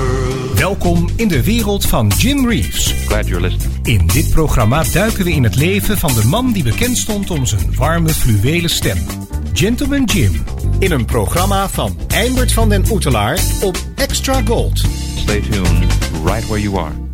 Welkom 0.61 1.09
in 1.15 1.27
de 1.27 1.43
wereld 1.43 1.85
van 1.85 2.07
Jim 2.07 2.49
Reeves. 2.49 2.93
Glad 3.05 3.27
you're 3.27 3.41
listening. 3.41 3.87
In 3.87 4.07
dit 4.07 4.29
programma 4.29 4.83
duiken 4.83 5.23
we 5.23 5.31
in 5.31 5.43
het 5.43 5.55
leven 5.55 5.97
van 5.97 6.13
de 6.13 6.23
man 6.23 6.51
die 6.51 6.63
bekend 6.63 6.97
stond 6.97 7.29
om 7.29 7.45
zijn 7.45 7.75
warme 7.75 8.09
fluwelen 8.09 8.69
stem. 8.69 8.97
Gentleman 9.53 10.03
Jim. 10.03 10.43
In 10.79 10.91
een 10.91 11.05
programma 11.05 11.69
van 11.69 11.97
Eimert 12.07 12.51
van 12.51 12.69
den 12.69 12.83
Oetelaar 12.91 13.39
op 13.61 13.77
Extra 13.95 14.41
Gold. 14.45 14.77
Stay 15.15 15.41
tuned 15.41 15.83
right 16.25 16.47
where 16.47 16.61
you 16.61 16.77
are. 16.77 17.10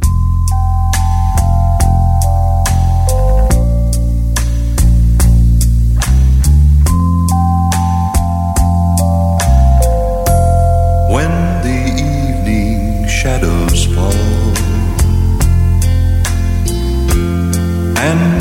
And 17.99 18.36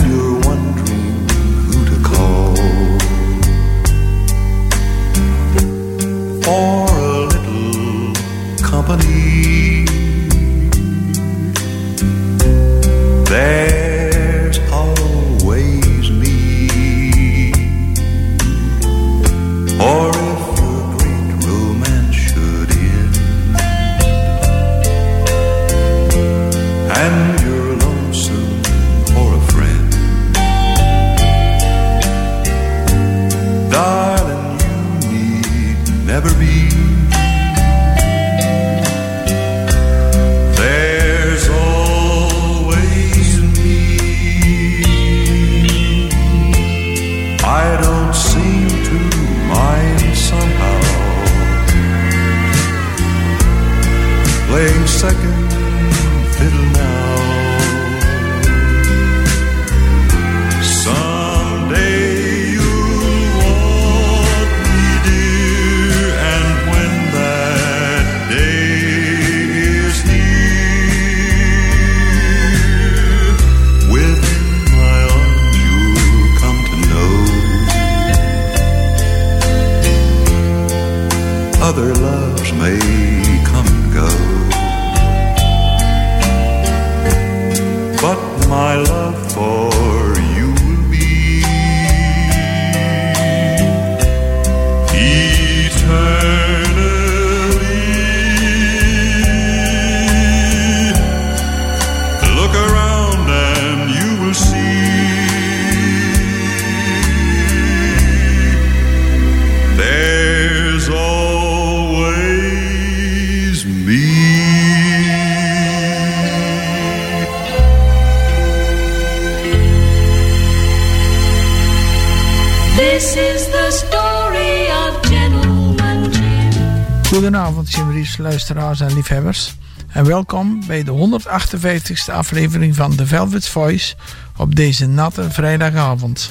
Luisteraars 128.18 128.80
en 128.80 128.94
liefhebbers. 128.94 129.54
En 129.88 130.04
welkom 130.04 130.66
bij 130.66 130.82
de 130.82 131.20
158ste 131.20 132.12
aflevering 132.12 132.74
van 132.74 132.94
The 132.94 133.06
Velvet 133.06 133.48
Voice 133.48 133.94
op 134.36 134.54
deze 134.54 134.86
natte 134.86 135.30
vrijdagavond. 135.30 136.30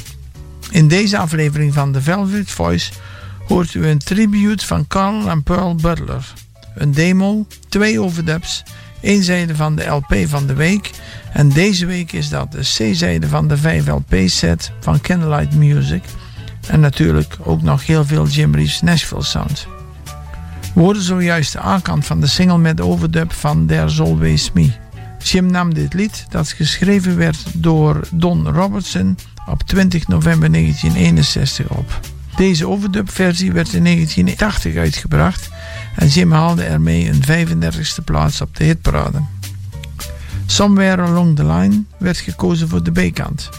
In 0.72 0.88
deze 0.88 1.18
aflevering 1.18 1.74
van 1.74 1.92
The 1.92 2.02
Velvet 2.02 2.52
Voice 2.52 2.92
hoort 3.48 3.74
u 3.74 3.88
een 3.88 3.98
tribute 3.98 4.66
van 4.66 4.88
Carl 4.88 5.30
en 5.30 5.44
Pearl 5.44 5.76
Butler. 5.76 6.34
Een 6.76 6.92
demo, 6.92 7.48
twee 7.70 8.02
overdubs, 8.02 8.64
één 9.02 9.24
zijde 9.24 9.56
van 9.56 9.76
de 9.76 9.86
LP 9.86 10.16
van 10.26 10.48
de 10.48 10.54
week 10.54 10.92
en 11.34 11.50
deze 11.50 11.86
week 11.86 12.12
is 12.12 12.30
dat 12.30 12.52
de 12.52 12.60
C-zijde 12.60 13.28
van 13.28 13.48
de 13.48 13.58
5 13.58 13.88
LP-set 13.88 14.72
van 14.80 15.02
Candlelight 15.02 15.54
Music 15.54 16.04
en 16.68 16.80
natuurlijk 16.80 17.38
ook 17.40 17.62
nog 17.62 17.86
heel 17.86 18.06
veel 18.06 18.28
Jim 18.28 18.56
Reeves 18.56 18.82
Nashville 18.82 19.24
Sound. 19.24 19.75
We 20.76 20.82
hoorden 20.82 21.02
zojuist 21.04 21.52
de 21.52 21.64
A-kant 21.64 22.06
van 22.06 22.20
de 22.20 22.28
single 22.28 22.58
met 22.58 22.82
overdub 22.82 23.34
van 23.34 23.66
There's 23.66 24.00
Always 24.00 24.52
Me. 24.52 24.72
Jim 25.24 25.52
nam 25.52 25.74
dit 25.74 25.94
lied, 25.94 26.26
dat 26.30 26.52
geschreven 26.52 27.18
werd 27.18 27.38
door 27.54 28.08
Don 28.12 28.50
Robertson, 28.50 29.18
op 29.46 29.64
20 29.64 30.08
november 30.08 30.52
1961 30.52 31.68
op. 31.68 32.00
Deze 32.36 32.68
overdub-versie 32.68 33.52
werd 33.52 33.74
in 33.74 33.84
1980 33.84 34.76
uitgebracht 34.76 35.50
en 35.96 36.08
Jim 36.08 36.32
haalde 36.32 36.64
ermee 36.64 37.10
een 37.10 37.48
35e 37.48 38.04
plaats 38.06 38.42
op 38.42 38.56
de 38.56 38.64
hitparade. 38.64 39.22
Somewhere 40.46 41.02
Along 41.02 41.36
the 41.36 41.46
Line 41.46 41.84
werd 41.98 42.18
gekozen 42.18 42.68
voor 42.68 42.84
de 42.84 42.92
B-kant. 42.92 43.50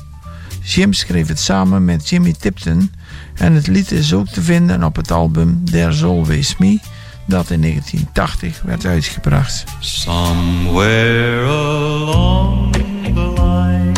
Jim 0.62 0.92
schreef 0.92 1.28
het 1.28 1.40
samen 1.40 1.84
met 1.84 2.08
Jimmy 2.08 2.34
Tipton 2.38 2.90
en 3.34 3.52
het 3.52 3.66
lied 3.66 3.90
is 3.90 4.14
ook 4.14 4.28
te 4.28 4.42
vinden 4.42 4.84
op 4.84 4.96
het 4.96 5.10
album 5.10 5.64
There's 5.64 6.02
Always 6.02 6.56
Me 6.56 6.80
dat 7.26 7.50
in 7.50 7.60
1980 7.60 8.62
werd 8.64 8.86
uitgebracht. 8.86 9.64
Somewhere 9.80 11.44
along 11.44 12.72
the 13.02 13.32
line, 13.34 13.92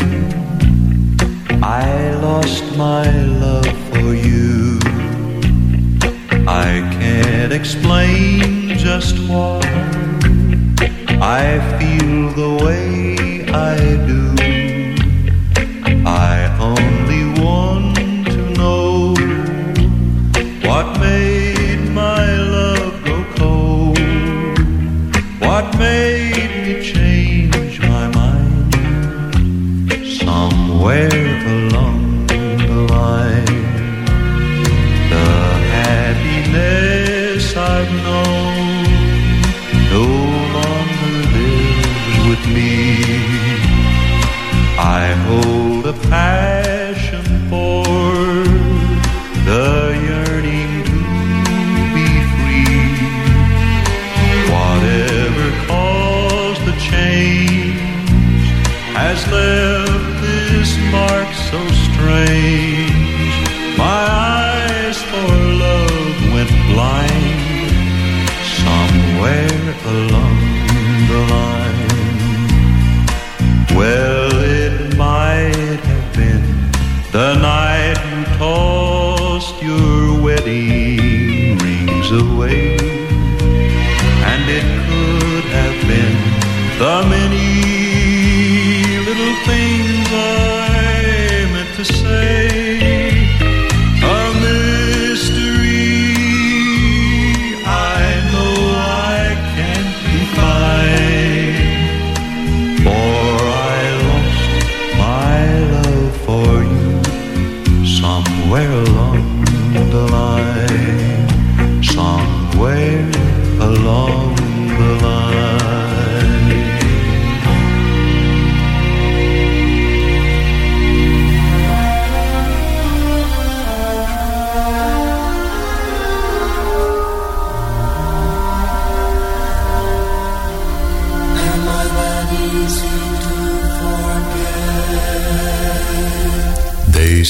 I 1.63 2.15
lost 2.21 2.63
my 2.75 3.25
love 3.39 3.73
for 3.91 4.15
you. 4.15 4.77
I 6.47 6.83
can't 6.99 7.51
explain 7.51 8.77
just 8.77 9.27
why 9.27 9.59
I 11.21 11.59
feel 11.77 12.33
the 12.33 12.63
way 12.63 13.15
I 13.47 13.97
do. 14.07 14.58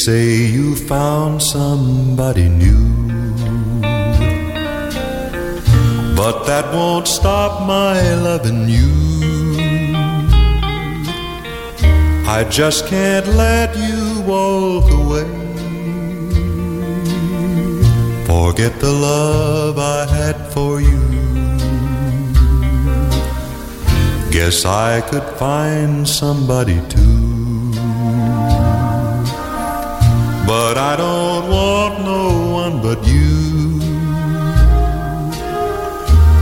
Say 0.06 0.46
you 0.46 0.78
found 0.78 1.42
somebody 1.42 2.48
new. 2.48 2.84
But 6.16 6.46
that 6.46 6.74
won't 6.74 7.08
stop 7.08 7.68
my 7.68 8.00
loving 8.16 8.70
you. 8.70 8.92
I 12.38 12.46
just 12.50 12.88
can't 12.88 13.28
let 13.28 13.76
you 13.76 14.22
walk 14.22 14.90
away. 15.02 15.28
Forget 18.26 18.80
the 18.80 18.94
love 18.94 19.78
I 19.80 20.06
had 20.06 20.38
for 20.54 20.80
you. 20.80 21.04
Guess 24.32 24.64
I 24.66 25.02
could 25.10 25.28
find 25.38 26.08
somebody 26.08 26.80
too. 26.88 27.09
But 30.50 30.80
I 30.80 30.96
don't 30.96 31.48
want 31.48 31.94
no 32.04 32.26
one 32.62 32.82
but 32.82 33.06
you. 33.06 33.80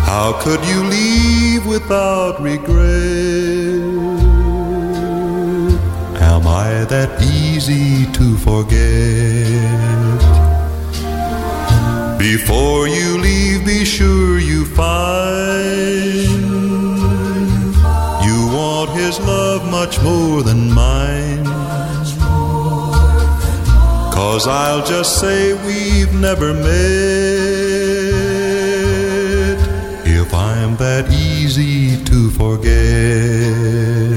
How 0.10 0.32
could 0.44 0.64
you 0.64 0.80
leave 0.86 1.66
without 1.66 2.42
regret? 2.42 2.86
Am 6.32 6.48
I 6.48 6.86
that 6.94 7.22
easy 7.22 8.10
to 8.14 8.38
forget? 8.38 8.78
Before 12.18 12.88
you 12.88 13.18
leave, 13.18 13.66
be 13.66 13.84
sure 13.84 14.40
you 14.40 14.64
find 14.64 16.30
you 18.28 18.40
want 18.56 18.90
his 18.92 19.20
love 19.20 19.70
much 19.70 20.02
more 20.02 20.44
than 20.44 20.72
mine. 20.72 21.47
Cause 24.30 24.46
I'll 24.46 24.86
just 24.86 25.22
say 25.22 25.54
we've 25.54 26.14
never 26.14 26.54
met 26.54 26.68
if 30.06 30.34
I'm 30.34 30.76
that 30.76 31.10
easy 31.10 32.04
to 32.04 32.30
forget. 32.32 34.17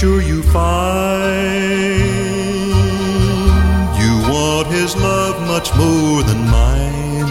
Sure 0.00 0.22
you 0.22 0.42
find 0.44 2.00
you 4.00 4.12
want 4.32 4.66
his 4.68 4.96
love 4.96 5.38
much 5.46 5.68
more 5.76 6.22
than 6.22 6.38
mine. 6.48 7.26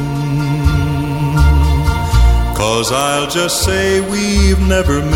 Cause 2.55 2.91
I'll 2.91 3.27
just 3.27 3.63
say 3.65 4.01
we've 4.01 4.59
never 4.67 5.01
met 5.01 5.15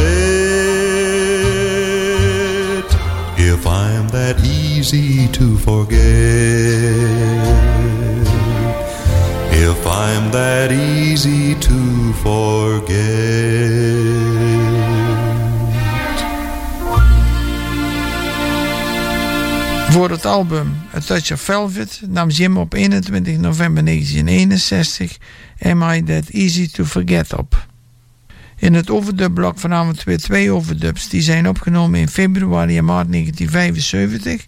if 3.38 3.68
I'm 3.68 4.08
that 4.08 4.44
easy 4.44 5.28
to 5.28 5.56
forget. 5.60 6.00
If 9.70 9.86
I'm 9.86 10.32
that 10.32 10.72
easy 10.72 11.54
to 11.54 12.14
forget. 12.24 13.04
Voor 19.94 20.10
het 20.10 20.26
album 20.26 20.76
A 20.96 21.00
Touch 21.00 21.32
of 21.32 21.42
Velvet 21.42 22.02
nam 22.08 22.30
Jim 22.30 22.58
op 22.58 22.74
21 22.74 23.38
november 23.38 23.86
1961 23.86 25.18
Am 25.60 25.84
I 25.84 26.04
That 26.04 26.30
Easy 26.30 26.72
To 26.72 26.84
Forget 26.84 27.34
op. 27.34 27.68
In 28.58 28.74
het 28.74 28.90
overdubblok 28.90 29.60
vanavond 29.60 30.04
weer 30.04 30.18
twee 30.18 30.52
overdubs 30.52 31.10
die 31.10 31.22
zijn 31.22 31.48
opgenomen 31.48 32.00
in 32.00 32.08
februari 32.08 32.78
en 32.78 32.86
maart 32.86 33.12
1975 33.12 34.46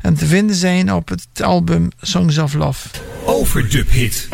en 0.00 0.14
te 0.14 0.26
vinden 0.26 0.56
zijn 0.56 0.92
op 0.92 1.08
het 1.08 1.42
album 1.42 1.88
Songs 2.00 2.38
of 2.38 2.54
Love. 2.54 2.88
Overdub 3.24 3.90
hit. 3.90 4.28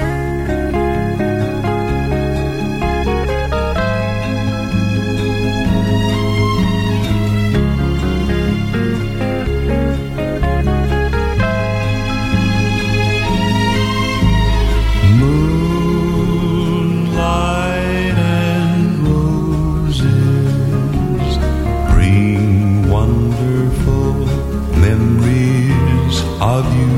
Of 26.59 26.67
you. 26.79 26.95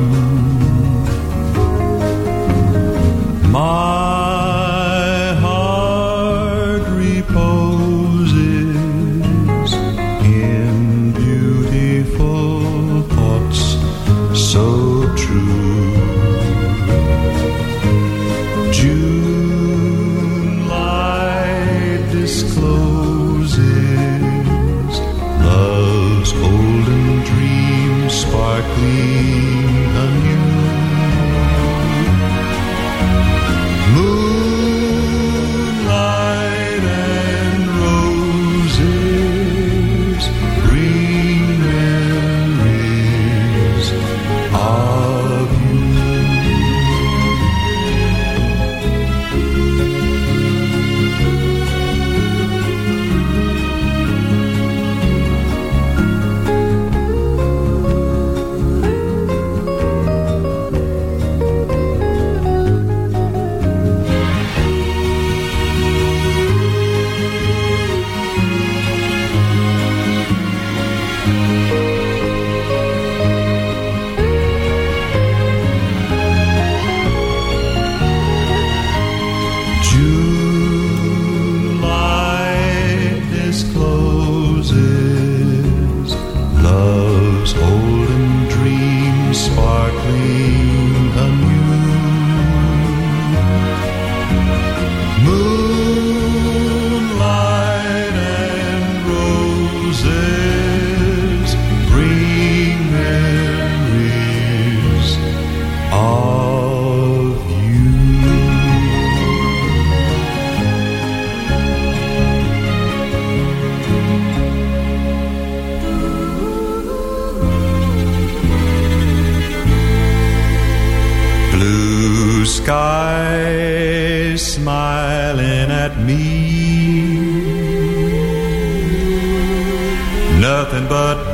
My 3.48 5.34
heart 5.44 6.84
reposes 7.04 8.42
in 10.42 11.12
beautiful 11.12 12.50
thoughts 13.14 13.62
so 14.50 14.66
true. 15.16 15.94
June 18.78 20.68
light 20.68 22.02
discloses 22.12 22.95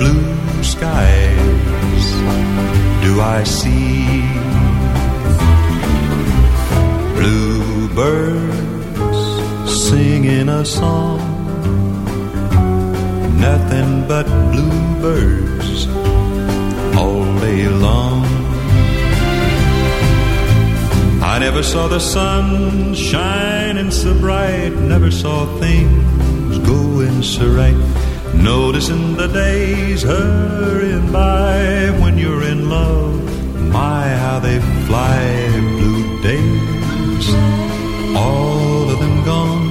blue 0.02 0.62
skies 0.64 2.04
do 3.04 3.12
I 3.20 3.44
see. 3.44 4.22
Blue 7.18 7.88
birds 8.00 9.70
singing 9.86 10.48
a 10.48 10.64
song. 10.64 11.20
Nothing 13.48 13.90
but 14.12 14.26
bluebirds 14.52 15.86
all 17.00 17.24
day 17.46 17.68
long. 17.68 18.26
I 21.32 21.38
never 21.38 21.62
saw 21.62 21.86
the 21.86 22.00
sun 22.00 22.94
shining 22.94 23.90
so 23.92 24.10
bright, 24.18 24.72
never 24.94 25.10
saw 25.12 25.38
things 25.60 26.58
going 26.72 27.22
so 27.22 27.46
right. 27.60 28.11
Noticing 28.34 29.16
the 29.16 29.28
days 29.28 30.02
hurrying 30.02 31.12
by 31.12 31.90
when 32.00 32.18
you're 32.18 32.42
in 32.42 32.68
love. 32.68 33.22
My, 33.72 34.08
how 34.08 34.40
they 34.40 34.58
fly, 34.86 35.48
blue 35.78 36.20
days, 36.22 37.28
all 38.16 38.90
of 38.90 38.98
them 38.98 39.24
gone. 39.24 39.70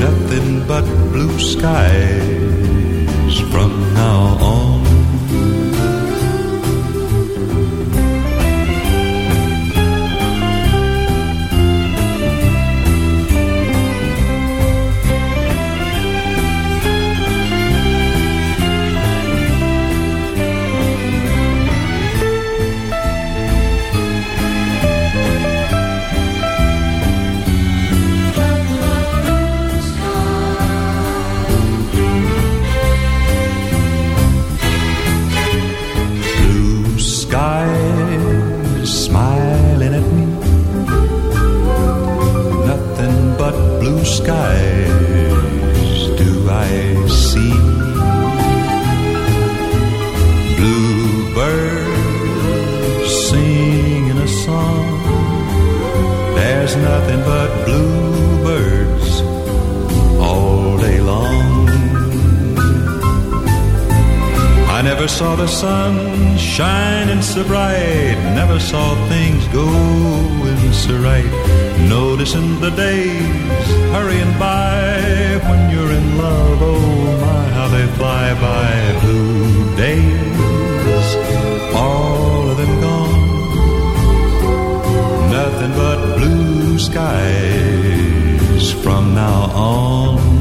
Nothing 0.00 0.66
but 0.66 0.84
blue 1.12 1.38
skies 1.38 3.38
from 3.52 3.94
now 3.94 4.38
on. 4.40 4.71
never 68.46 68.58
saw 68.58 68.88
things 69.08 69.46
going 69.48 70.72
so 70.72 70.94
right. 70.98 71.32
Noticing 71.88 72.60
the 72.60 72.70
days 72.70 73.66
hurrying 73.94 74.34
by 74.36 75.38
when 75.48 75.60
you're 75.70 75.92
in 76.00 76.06
love. 76.18 76.58
Oh 76.60 77.18
my, 77.24 77.44
how 77.56 77.68
they 77.74 77.86
fly 77.98 78.26
by. 78.46 78.70
Blue 79.02 79.76
days, 79.76 81.08
all 81.84 82.42
of 82.50 82.56
them 82.60 82.74
gone. 82.86 83.22
Nothing 85.38 85.72
but 85.82 85.98
blue 86.18 86.78
skies 86.88 88.64
from 88.82 89.02
now 89.14 89.40
on. 89.54 90.31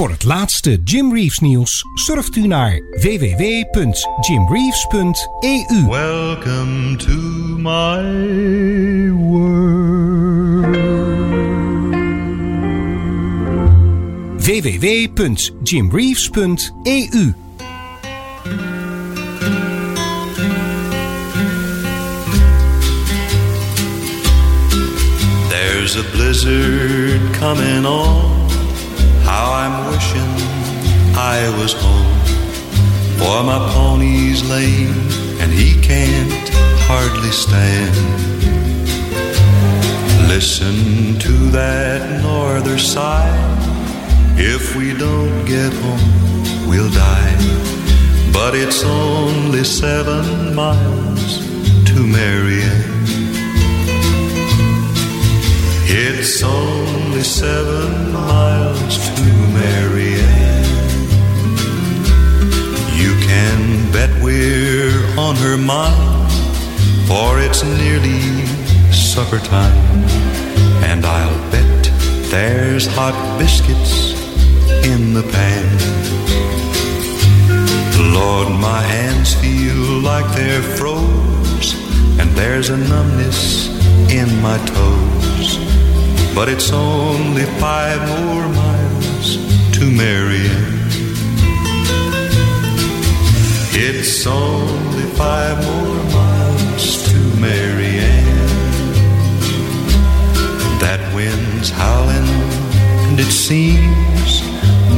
Voor 0.00 0.10
het 0.10 0.24
laatste 0.24 0.80
Jim 0.84 1.14
Reeves 1.14 1.38
nieuws 1.38 1.84
surft 1.94 2.36
u 2.36 2.46
naar 2.46 2.80
www.jimreeves.eu. 2.90 5.86
Welcome 5.88 6.96
to 6.96 7.12
my 7.56 9.10
world. 9.10 10.76
www.jimreeves.eu. 14.36 17.34
There's 25.48 25.96
a 25.96 26.02
blizzard 26.12 27.20
coming 27.38 27.86
on. 27.86 28.39
How 29.30 29.46
I'm 29.62 29.76
wishing 29.92 30.32
I 31.14 31.38
was 31.58 31.72
home. 31.84 32.20
For 33.20 33.38
my 33.50 33.60
pony's 33.74 34.42
lame 34.50 34.98
and 35.40 35.50
he 35.52 35.80
can't 35.80 36.48
hardly 36.88 37.30
stand. 37.44 37.94
Listen 40.34 41.18
to 41.26 41.34
that 41.58 42.22
norther 42.22 42.76
sigh. 42.76 43.38
If 44.36 44.74
we 44.74 44.86
don't 45.06 45.44
get 45.44 45.72
home, 45.84 46.68
we'll 46.68 46.90
die. 46.90 47.36
But 48.32 48.56
it's 48.56 48.82
only 48.82 49.62
seven 49.62 50.54
miles 50.56 51.38
to 51.90 51.98
Marianne. 52.04 52.99
It's 56.12 56.42
only 56.42 57.22
seven 57.22 58.12
miles 58.12 58.98
to 59.16 59.30
Marianne. 59.58 60.64
You 63.02 63.12
can 63.28 63.92
bet 63.92 64.10
we're 64.20 64.90
on 65.16 65.36
her 65.36 65.56
mind, 65.56 66.32
for 67.06 67.38
it's 67.38 67.62
nearly 67.62 68.44
supper 68.90 69.38
time. 69.38 70.04
And 70.90 71.06
I'll 71.06 71.50
bet 71.52 71.84
there's 72.30 72.86
hot 72.88 73.16
biscuits 73.38 74.12
in 74.84 75.14
the 75.14 75.22
pan. 75.22 75.68
Lord, 78.12 78.48
my 78.60 78.82
hands 78.82 79.34
feel 79.34 80.02
like 80.02 80.26
they're 80.34 80.62
froze, 80.76 81.68
and 82.18 82.28
there's 82.32 82.68
a 82.68 82.76
numbness 82.76 83.68
in 84.10 84.28
my 84.42 84.58
toes. 84.66 84.99
But 86.34 86.48
it's 86.48 86.72
only 86.72 87.44
five 87.58 88.00
more 88.08 88.48
miles 88.48 89.36
to 89.76 89.84
Marianne. 89.90 90.80
It's 93.72 94.26
only 94.26 95.06
five 95.16 95.56
more 95.64 96.04
miles 96.12 97.10
to 97.10 97.18
Marianne. 97.40 98.24
That 100.80 101.00
wind's 101.14 101.70
howling, 101.70 102.28
and 103.08 103.18
it 103.20 103.32
seems 103.32 104.42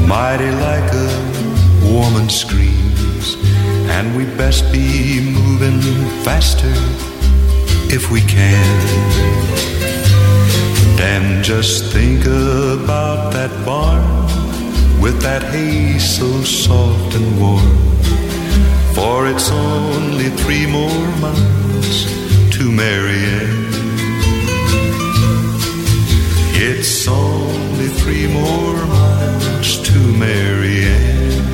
mighty 0.07 0.51
like 0.51 0.93
a 0.93 1.11
woman 1.93 2.29
screams. 2.29 3.37
And 3.89 4.17
we 4.17 4.25
best 4.37 4.71
be 4.73 5.21
moving 5.21 5.81
faster 6.25 6.75
if 7.93 8.11
we 8.11 8.21
can. 8.21 9.92
And 11.15 11.45
just 11.45 11.93
think 11.93 12.25
about 12.25 13.35
that 13.35 13.53
barn 13.67 14.03
with 14.99 15.21
that 15.21 15.43
hay 15.43 15.99
so 15.99 16.43
soft 16.43 17.15
and 17.15 17.39
warm. 17.39 17.77
For 18.95 19.27
it's 19.27 19.51
only 19.51 20.31
three 20.43 20.65
more 20.65 21.05
miles 21.21 21.99
to 22.57 22.65
Marianne. 22.73 23.69
It's 26.67 27.07
only 27.07 27.89
three 28.01 28.27
more 28.29 28.77
miles 28.87 29.83
to 29.89 29.99
Marianne. 30.25 31.45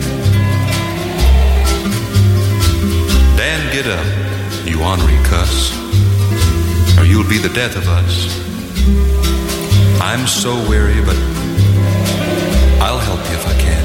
Dan, 3.37 3.61
get 3.73 3.88
up, 3.88 4.07
you 4.68 4.81
ornery 4.85 5.18
cuss, 5.25 5.75
or 6.97 7.05
you'll 7.05 7.29
be 7.29 7.38
the 7.38 7.53
death 7.53 7.75
of 7.77 7.88
us. 7.88 8.38
I'm 10.01 10.27
so 10.27 10.55
weary, 10.69 11.01
but 11.05 11.17
I'll 12.81 12.99
help 12.99 13.19
you 13.29 13.37
if 13.37 13.47
I 13.47 13.55
can. 13.59 13.85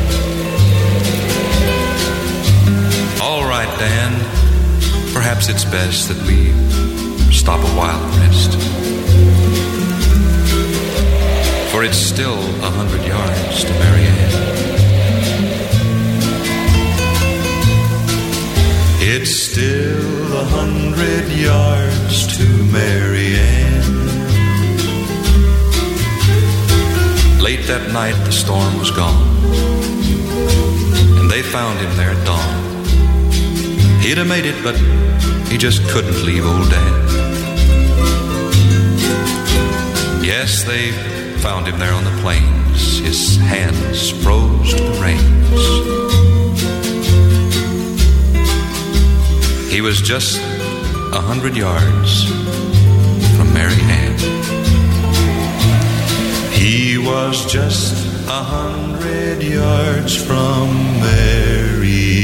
All 3.21 3.43
right, 3.43 3.69
Dan. 3.79 4.11
Perhaps 5.13 5.49
it's 5.49 5.65
best 5.65 6.09
that 6.09 6.21
we 6.27 6.53
stop 7.31 7.59
a 7.59 7.73
while 7.77 8.01
and 8.03 8.15
rest. 8.17 8.51
For 11.71 11.83
it's 11.83 11.97
still 11.97 12.39
a 12.63 12.69
hundred 12.69 13.03
yards 13.05 13.63
to 13.63 13.73
Marianne. 13.73 14.33
It's 19.05 19.35
still 19.35 20.37
a 20.37 20.45
hundred 20.45 21.27
yards 21.37 22.37
to 22.37 22.45
Marianne. 22.71 24.22
Late 27.63 27.79
that 27.79 27.93
night, 27.93 28.25
the 28.25 28.31
storm 28.31 28.77
was 28.77 28.91
gone, 28.91 29.23
and 31.17 31.31
they 31.31 31.41
found 31.41 31.79
him 31.79 31.95
there 31.95 32.09
at 32.11 32.25
dawn. 32.25 32.83
He'd 34.01 34.17
have 34.17 34.27
made 34.27 34.45
it, 34.45 34.61
but 34.61 34.75
he 35.47 35.57
just 35.57 35.81
couldn't 35.87 36.25
leave 36.25 36.45
old 36.45 36.69
Dan. 36.69 37.07
Yes, 40.21 40.65
they 40.65 40.91
found 41.39 41.65
him 41.65 41.79
there 41.79 41.93
on 41.93 42.03
the 42.03 42.11
plains, 42.21 42.99
his 42.99 43.37
hands 43.37 44.09
froze 44.09 44.73
to 44.73 44.83
the 44.83 44.99
reins. 45.01 45.61
He 49.71 49.79
was 49.79 50.01
just 50.01 50.37
a 51.13 51.21
hundred 51.21 51.55
yards 51.55 52.25
from 53.37 53.53
Mary 53.53 53.79
Ann. 53.83 54.62
Was 57.03 57.51
just 57.51 57.93
a 58.27 58.43
hundred 58.43 59.41
yards 59.43 60.17
from 60.17 60.99
Mary 60.99 62.23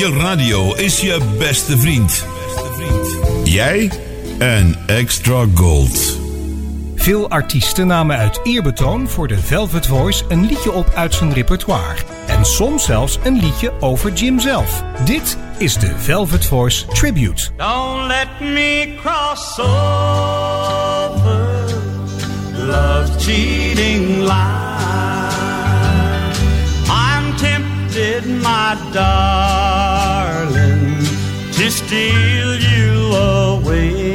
Je 0.00 0.12
radio 0.18 0.74
is 0.74 1.00
je 1.00 1.18
beste 1.38 1.78
vriend. 1.78 2.26
Jij 3.44 3.90
en 4.38 4.78
Extra 4.86 5.44
Gold. 5.54 6.18
Veel 6.94 7.30
artiesten 7.30 7.86
namen 7.86 8.16
uit 8.16 8.40
eerbetoon 8.42 9.08
voor 9.08 9.28
de 9.28 9.38
Velvet 9.38 9.86
Voice 9.86 10.24
een 10.28 10.46
liedje 10.46 10.72
op 10.72 10.92
uit 10.94 11.14
zijn 11.14 11.32
repertoire. 11.32 12.19
En 12.30 12.44
soms 12.44 12.84
zelfs 12.84 13.18
een 13.22 13.40
liedje 13.40 13.72
over 13.80 14.12
Jim 14.12 14.40
zelf. 14.40 14.82
Dit 15.04 15.38
is 15.58 15.74
de 15.74 15.94
Velvet 15.96 16.46
Voice 16.46 16.86
Tribute. 16.86 17.50
Don't 17.56 18.06
let 18.06 18.28
me 18.40 18.94
cross 19.02 19.58
over 19.58 19.70
love's 22.66 23.24
cheating 23.24 24.16
line. 24.16 24.70
I'm 26.88 27.36
tempted, 27.36 28.26
my 28.26 28.76
darling, 28.92 29.88
to 31.52 31.70
steal 31.70 32.54
you 32.58 33.14
away. 33.14 34.09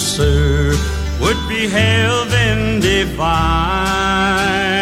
would 1.20 1.48
be 1.48 1.68
heaven 1.68 2.80
divine. 2.80 4.75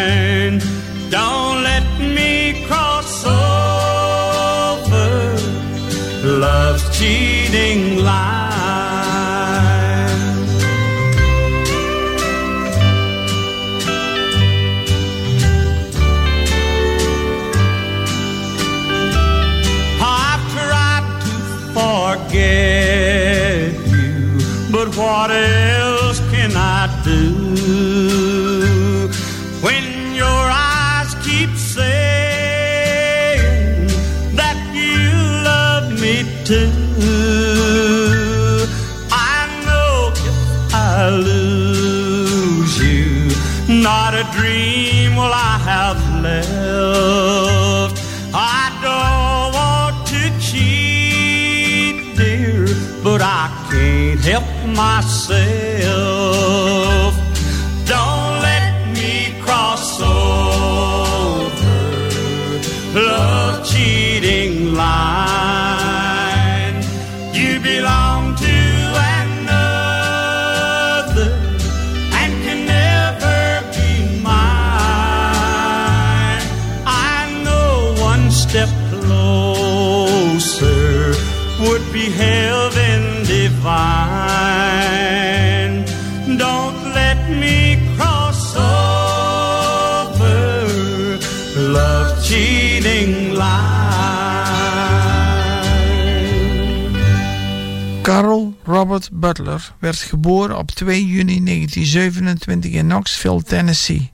Carl 98.04 98.54
Robert 98.64 99.08
Butler 99.12 99.74
werd 99.78 99.96
geboren 99.96 100.58
op 100.58 100.70
2 100.70 101.06
juni 101.06 101.44
1927 101.44 102.70
in 102.70 102.86
Knoxville, 102.86 103.42
Tennessee. 103.42 104.12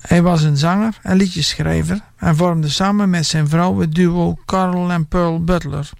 Hij 0.00 0.22
was 0.22 0.42
een 0.42 0.56
zanger 0.56 0.98
en 1.02 1.16
liedjeschrijver 1.16 2.00
en 2.16 2.36
vormde 2.36 2.68
samen 2.68 3.10
met 3.10 3.26
zijn 3.26 3.48
vrouw 3.48 3.78
het 3.78 3.94
duo 3.94 4.38
Carl 4.44 4.90
en 4.90 5.06
Pearl 5.06 5.44
Butler. 5.44 5.90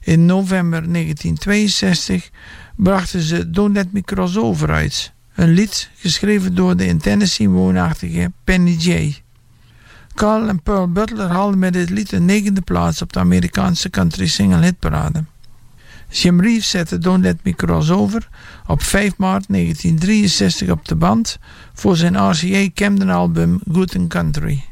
In 0.00 0.26
november 0.26 0.92
1962 0.92 2.30
brachten 2.76 3.20
ze 3.20 3.50
Don't 3.50 3.74
Let 3.74 3.92
Me 3.92 4.02
Cross 4.02 4.36
Over 4.36 4.70
uit, 4.70 5.12
een 5.34 5.50
lied 5.50 5.90
geschreven 5.96 6.54
door 6.54 6.76
de 6.76 6.86
in 6.86 6.98
Tennessee 6.98 7.48
woonachtige 7.48 8.32
Penny 8.44 8.76
J. 8.78 9.22
Carl 10.14 10.48
en 10.48 10.62
Pearl 10.62 10.92
Butler 10.92 11.28
haalden 11.28 11.58
met 11.58 11.72
dit 11.72 11.90
lied 11.90 12.12
een 12.12 12.24
negende 12.24 12.60
plaats 12.60 13.02
op 13.02 13.12
de 13.12 13.18
Amerikaanse 13.18 13.90
country 13.90 14.26
single 14.26 14.62
hitparade. 14.62 15.24
Jim 16.10 16.40
Reeves 16.40 16.70
zette 16.70 16.98
Don't 16.98 17.22
Let 17.22 17.36
Me 17.42 17.54
Cross 17.54 17.90
Over 17.90 18.28
op 18.66 18.82
5 18.82 19.16
maart 19.16 19.44
1963 19.48 20.70
op 20.70 20.88
de 20.88 20.94
band 20.94 21.38
voor 21.72 21.96
zijn 21.96 22.30
RCA 22.30 22.68
Camden 22.74 23.10
album 23.10 23.60
Good 23.72 24.06
Country. 24.08 24.64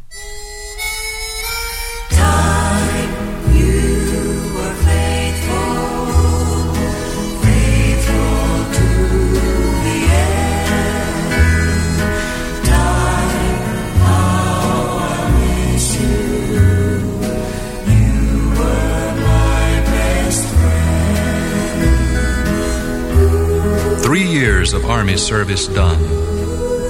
Of 24.76 24.84
Army 24.84 25.16
service 25.16 25.66
done, 25.66 26.02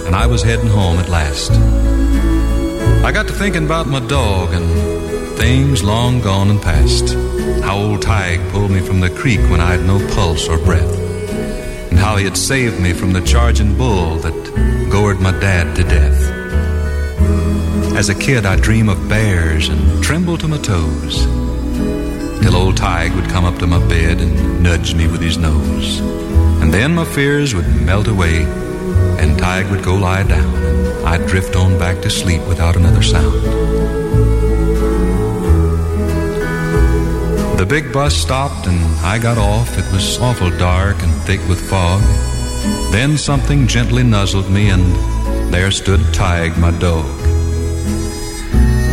and 0.07 0.14
I 0.14 0.27
was 0.27 0.42
heading 0.42 0.66
home 0.66 0.99
at 0.99 1.09
last. 1.09 1.53
I 3.05 3.12
got 3.12 3.29
to 3.29 3.33
thinking 3.33 3.64
about 3.64 3.87
my 3.87 4.01
dog 4.01 4.53
and 4.53 5.38
things 5.38 5.85
long 5.85 6.20
gone 6.20 6.51
and 6.51 6.61
past. 6.61 7.14
How 7.62 7.79
old 7.79 8.03
Tige 8.03 8.51
pulled 8.51 8.72
me 8.72 8.81
from 8.81 9.01
the 9.01 9.11
creek 9.11 9.40
when 9.51 9.61
I 9.61 9.72
had 9.77 9.87
no 9.87 9.99
pulse 10.14 10.49
or 10.49 10.59
breath, 10.59 10.99
and 11.90 11.99
how 11.99 12.16
he 12.16 12.25
had 12.25 12.37
saved 12.37 12.81
me 12.81 12.92
from 12.92 13.12
the 13.12 13.20
charging 13.20 13.79
bull 13.79 14.16
that 14.16 14.88
gored 14.90 15.20
my 15.20 15.33
dad 15.33 15.77
to 15.77 15.85
death. 15.85 16.20
As 17.96 18.09
a 18.09 18.14
kid, 18.14 18.44
I'd 18.44 18.62
dream 18.62 18.88
of 18.88 19.09
bears 19.09 19.68
and 19.68 20.03
tremble 20.03 20.37
to 20.38 20.49
my 20.49 20.59
toes. 20.59 21.25
Till 22.42 22.57
old 22.57 22.77
Tige 22.77 23.14
would 23.14 23.31
come 23.31 23.44
up 23.44 23.59
to 23.61 23.66
my 23.66 23.79
bed 23.88 24.20
and 24.20 24.62
nudge 24.62 24.94
me 24.94 25.07
with 25.07 25.20
his 25.20 25.38
nose. 25.38 26.01
And 26.60 26.72
then 26.72 26.94
my 26.94 27.04
fears 27.04 27.54
would 27.54 27.68
melt 27.82 28.08
away, 28.08 28.44
and 29.20 29.38
Tige 29.38 29.70
would 29.70 29.84
go 29.84 29.94
lie 29.94 30.22
down, 30.22 30.54
and 30.54 31.06
I'd 31.06 31.26
drift 31.26 31.56
on 31.56 31.78
back 31.78 32.02
to 32.02 32.10
sleep 32.10 32.42
without 32.48 32.76
another 32.76 33.02
sound. 33.02 33.34
The 37.58 37.66
big 37.66 37.92
bus 37.92 38.14
stopped, 38.14 38.66
and 38.66 38.80
I 39.00 39.18
got 39.18 39.38
off. 39.38 39.78
It 39.78 39.90
was 39.92 40.18
awful 40.18 40.50
dark 40.58 41.02
and 41.02 41.12
thick 41.26 41.40
with 41.48 41.60
fog. 41.70 42.02
Then 42.92 43.16
something 43.16 43.66
gently 43.66 44.02
nuzzled 44.02 44.50
me, 44.50 44.70
and 44.70 44.84
there 45.52 45.70
stood 45.70 46.00
Tige, 46.12 46.56
my 46.58 46.70
dog. 46.78 47.06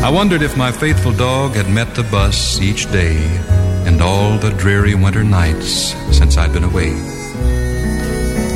I 0.03 0.09
wondered 0.09 0.41
if 0.41 0.57
my 0.57 0.71
faithful 0.71 1.13
dog 1.13 1.55
had 1.55 1.69
met 1.69 1.95
the 1.95 2.03
bus 2.03 2.59
each 2.59 2.91
day 2.91 3.17
and 3.85 4.01
all 4.01 4.37
the 4.37 4.51
dreary 4.51 4.95
winter 4.95 5.23
nights 5.23 5.93
since 6.11 6.37
I'd 6.37 6.51
been 6.51 6.65
away. 6.65 7.22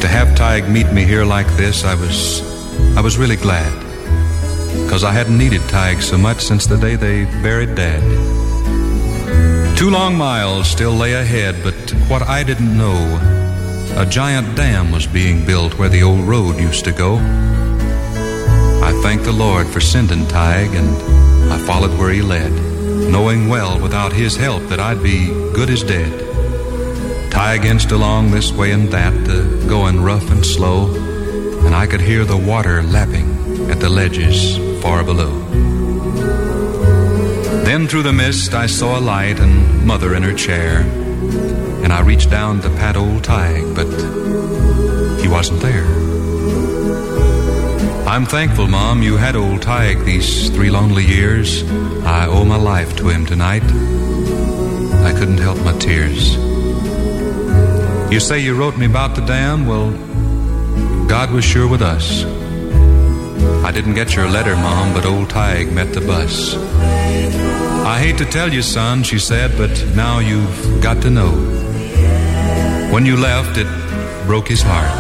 To 0.02 0.08
have 0.08 0.36
Tig 0.36 0.70
meet 0.70 0.92
me 0.94 1.04
here 1.04 1.26
like 1.26 1.48
this, 1.58 1.84
I 1.84 1.96
was 1.96 2.42
I 2.96 3.02
was 3.02 3.18
really 3.18 3.36
glad. 3.36 3.74
Cause 4.90 5.04
I 5.04 5.12
hadn't 5.12 5.38
needed 5.38 5.62
Tig 5.70 6.02
so 6.02 6.18
much 6.18 6.40
since 6.42 6.68
the 6.68 6.78
day 6.78 6.96
they 6.96 7.26
buried 7.42 7.76
Dad. 7.76 8.02
Two 9.78 9.90
long 9.90 10.16
miles 10.16 10.70
still 10.70 10.94
lay 10.94 11.14
ahead, 11.14 11.56
but 11.64 11.76
what 12.10 12.22
I 12.22 12.44
didn't 12.44 12.78
know, 12.78 12.98
a 13.96 14.06
giant 14.06 14.56
dam 14.56 14.92
was 14.92 15.08
being 15.08 15.46
built 15.46 15.78
where 15.78 15.90
the 15.90 16.04
old 16.04 16.22
road 16.22 16.58
used 16.60 16.86
to 16.86 16.92
go. 16.92 17.18
I 18.90 19.00
thanked 19.04 19.26
the 19.26 19.32
Lord 19.32 19.68
for 19.68 19.80
sending 19.80 20.26
Tig, 20.28 20.74
and 20.74 20.90
I 21.52 21.58
followed 21.66 21.98
where 21.98 22.12
he 22.12 22.22
led, 22.22 22.52
knowing 23.12 23.50
well 23.50 23.80
without 23.80 24.14
his 24.14 24.36
help 24.36 24.64
that 24.70 24.80
I'd 24.80 25.02
be 25.02 25.28
good 25.54 25.70
as 25.70 25.84
dead. 25.84 26.27
Tige 27.30 27.66
inched 27.66 27.92
along 27.92 28.32
this 28.32 28.52
way 28.52 28.72
and 28.72 28.90
that, 28.90 29.14
going 29.68 30.02
rough 30.02 30.30
and 30.32 30.46
slow, 30.46 30.94
and 31.66 31.76
I 31.76 31.88
could 31.88 32.02
hear 32.02 32.26
the 32.26 32.38
water 32.38 32.82
lapping 32.84 33.70
at 33.70 33.80
the 33.80 33.90
ledges 33.90 34.58
far 34.82 35.04
below. 35.04 35.32
Then 37.64 37.88
through 37.88 38.04
the 38.04 38.14
mist 38.14 38.54
I 38.54 38.66
saw 38.66 38.98
a 38.98 39.02
light 39.02 39.40
and 39.40 39.86
mother 39.86 40.16
in 40.16 40.24
her 40.24 40.34
chair, 40.34 40.80
and 41.84 41.92
I 41.92 42.02
reached 42.02 42.30
down 42.30 42.62
to 42.62 42.70
pat 42.70 42.96
old 42.96 43.24
Tige, 43.24 43.76
but 43.76 43.88
he 45.22 45.28
wasn't 45.28 45.62
there. 45.62 45.86
I'm 48.08 48.26
thankful, 48.26 48.68
Mom, 48.68 49.04
you 49.04 49.18
had 49.18 49.36
old 49.36 49.62
Tige 49.62 50.06
these 50.06 50.50
three 50.50 50.70
lonely 50.70 51.04
years. 51.04 51.64
I 52.04 52.26
owe 52.28 52.46
my 52.46 52.56
life 52.56 52.96
to 52.98 53.10
him 53.10 53.26
tonight. 53.26 53.64
I 55.04 55.12
couldn't 55.12 55.40
help 55.40 55.58
my 55.60 55.78
tears. 55.78 56.38
You 58.10 58.22
say 58.22 58.40
you 58.40 58.56
wrote 58.56 58.78
me 58.78 58.86
about 58.86 59.16
the 59.16 59.22
dam? 59.22 59.68
Well, 59.68 59.92
God 61.08 61.30
was 61.32 61.44
sure 61.44 61.68
with 61.68 61.82
us. 61.82 62.24
I 63.66 63.72
didn't 63.74 63.96
get 63.96 64.16
your 64.16 64.30
letter, 64.30 64.56
Mom, 64.56 64.94
but 64.94 65.06
old 65.06 65.28
Tige 65.30 65.72
met 65.74 65.94
the 65.94 66.00
bus. 66.00 66.56
I 66.56 68.00
hate 68.00 68.18
to 68.20 68.26
tell 68.26 68.54
you, 68.54 68.62
son, 68.62 69.04
she 69.04 69.20
said, 69.20 69.58
but 69.58 69.72
now 69.94 70.20
you've 70.20 70.82
got 70.82 71.02
to 71.02 71.10
know. 71.10 71.32
When 72.94 73.06
you 73.06 73.18
left, 73.18 73.58
it 73.58 73.68
broke 74.26 74.48
his 74.48 74.62
heart. 74.62 74.92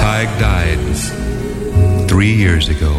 Tig 0.00 0.28
died 0.40 2.08
three 2.08 2.34
years 2.34 2.68
ago. 2.68 2.92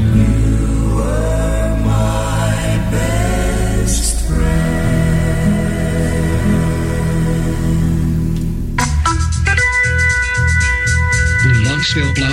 De 11.81 11.87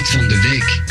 van 0.04 0.28
de 0.28 0.40
week. 0.40 0.82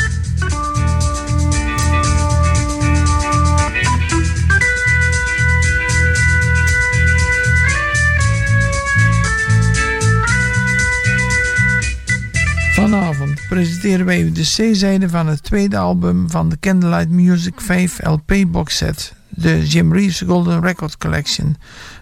Vanavond 12.72 13.40
presenteren 13.48 14.06
wij 14.06 14.20
u 14.20 14.32
de 14.32 14.42
C-zijde 14.42 15.08
van 15.08 15.26
het 15.26 15.42
tweede 15.42 15.76
album 15.76 16.30
van 16.30 16.48
de 16.48 16.58
Candlelight 16.60 17.10
Music 17.10 17.60
5 17.60 17.98
LP 18.02 18.32
box 18.46 18.76
set, 18.76 19.14
de 19.28 19.66
Jim 19.66 19.92
Reeves 19.92 20.22
Golden 20.26 20.60
Record 20.60 20.96
Collection, 20.96 21.56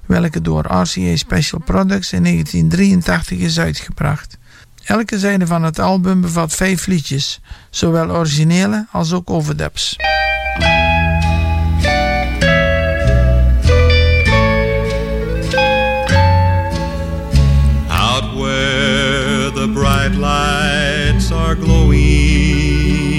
welke 0.06 0.40
door 0.40 0.64
RCA 0.64 1.16
Special 1.16 1.60
Products 1.60 2.12
in 2.12 2.22
1983 2.22 3.38
is 3.38 3.58
uitgebracht. 3.58 4.38
Elke 4.86 5.18
zijde 5.18 5.46
van 5.46 5.62
het 5.62 5.78
album 5.78 6.20
bevat 6.20 6.54
vijf 6.54 6.86
liedjes, 6.86 7.40
zowel 7.70 8.10
originele 8.10 8.86
als 8.92 9.12
ook 9.12 9.30
overdubs. 9.30 9.96
Out 17.88 18.34
where 18.34 19.50
the 19.52 19.70
bright 19.74 20.14
lights 20.14 21.32
are 21.32 21.56
glowing, 21.56 23.12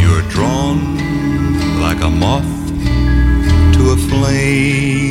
you're 0.00 0.28
drawn 0.28 0.96
like 1.88 2.04
a 2.04 2.08
moth 2.08 2.44
to 3.72 3.92
a 3.92 3.96
flame. 3.96 5.05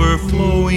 Overflowing, 0.00 0.72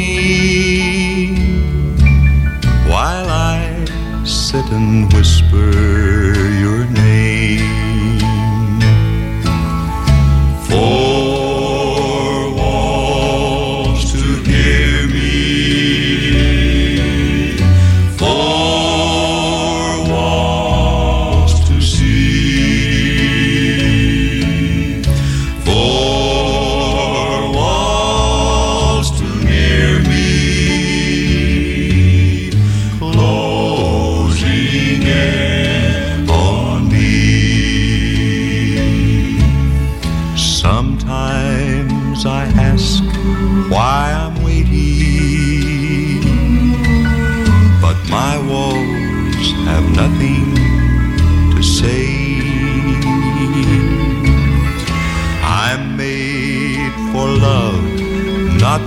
while 2.88 3.30
I 3.30 3.86
sit 4.26 4.66
and 4.72 5.12
whisper 5.14 5.72
your 6.60 6.86
name. 6.86 7.13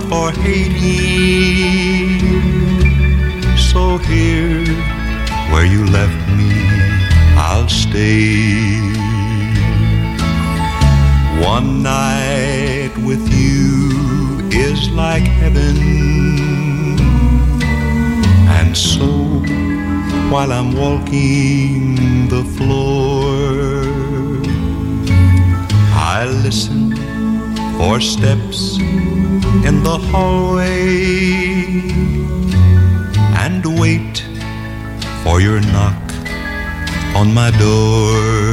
For 0.09 0.31
hating. 0.31 2.19
So 3.57 3.97
here, 3.97 4.63
where 5.51 5.65
you 5.65 5.85
left 5.85 6.21
me, 6.37 6.51
I'll 7.35 7.67
stay. 7.67 8.79
One 11.43 11.83
night 11.83 12.93
with 13.05 13.23
you 13.33 14.47
is 14.51 14.89
like 14.89 15.23
heaven. 15.23 15.77
And 18.57 18.75
so, 18.75 19.07
while 20.31 20.51
I'm 20.51 20.71
walking 20.73 22.27
the 22.29 22.43
floor, 22.55 23.83
I 25.93 26.25
listen 26.43 26.95
for 27.77 27.99
steps 27.99 28.77
in 29.65 29.83
the 29.83 29.97
hallway 30.11 30.67
and 33.43 33.65
wait 33.79 34.25
for 35.23 35.41
your 35.41 35.59
knock 35.59 36.01
on 37.15 37.33
my 37.33 37.51
door. 37.51 38.46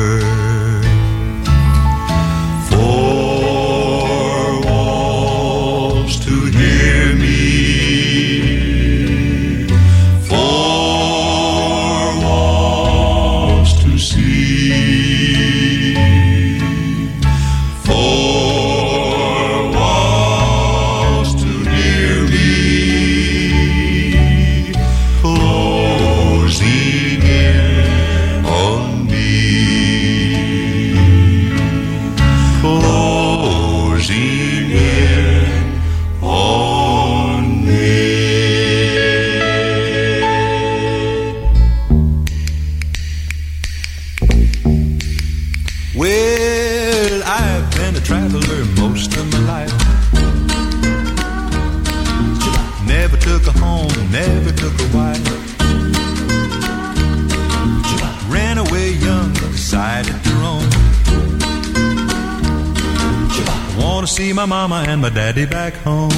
Mama 64.74 64.90
and 64.90 65.00
my 65.00 65.08
daddy 65.08 65.46
back 65.46 65.74
home. 65.74 66.10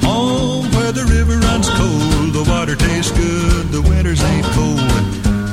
Home 0.00 0.70
where 0.72 0.92
the 0.92 1.04
river 1.04 1.36
runs 1.38 1.68
cold, 1.70 2.32
the 2.32 2.44
water 2.48 2.76
tastes 2.76 3.12
good, 3.12 3.68
the 3.68 3.82
winters 3.82 4.22
ain't 4.22 4.46
cold. 4.58 4.80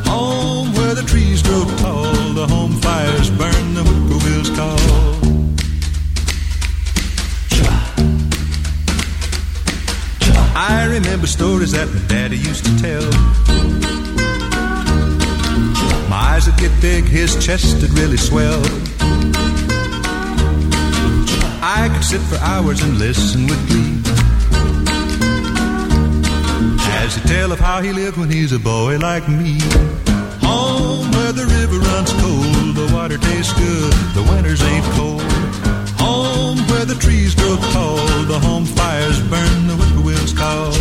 Home 0.08 0.74
where 0.74 0.96
the 0.96 1.04
trees 1.04 1.42
grow 1.42 1.64
tall, 1.78 2.34
the 2.34 2.48
home 2.48 2.74
fires 2.86 3.30
burn, 3.30 3.74
the 3.74 3.84
whippoorwills 3.84 4.50
call. 4.56 4.80
I 10.56 10.86
remember 10.86 11.28
stories 11.28 11.72
that 11.72 11.88
my 11.94 12.02
daddy 12.08 12.38
used 12.38 12.66
to 12.66 12.74
tell. 12.86 13.08
My 16.10 16.22
eyes 16.34 16.46
would 16.46 16.58
get 16.58 16.72
big, 16.82 17.06
his 17.06 17.32
chest 17.46 17.82
would 17.82 17.94
really 17.98 18.18
swell. 18.18 18.62
I 21.64 21.90
could 21.94 22.04
sit 22.04 22.22
for 22.22 22.38
hours 22.38 22.82
and 22.82 22.98
listen 22.98 23.46
with 23.46 23.68
glee. 23.68 24.02
As 27.04 27.16
he 27.16 27.22
tell 27.22 27.52
of 27.52 27.60
how 27.60 27.82
he 27.84 27.94
lived 27.94 28.18
when 28.18 28.32
he's 28.32 28.52
a 28.52 28.58
boy 28.58 28.98
like 28.98 29.30
me. 29.30 29.60
Home 30.42 31.12
where 31.12 31.32
the 31.32 31.46
river 31.46 31.78
runs 31.78 32.12
cold, 32.14 32.76
the 32.76 32.92
water 32.96 33.20
tastes 33.20 33.54
good, 33.54 33.94
the 34.16 34.24
winters 34.32 34.64
ain't 34.64 34.86
cold. 34.98 35.22
Home 36.00 36.58
where 36.68 36.86
the 36.86 36.96
trees 36.96 37.36
grow 37.36 37.56
tall, 37.72 37.98
the 38.26 38.40
home 38.40 38.66
fires 38.66 39.20
burn, 39.30 39.68
the 39.68 39.76
whippoorwills 39.76 40.34
call. 40.34 40.72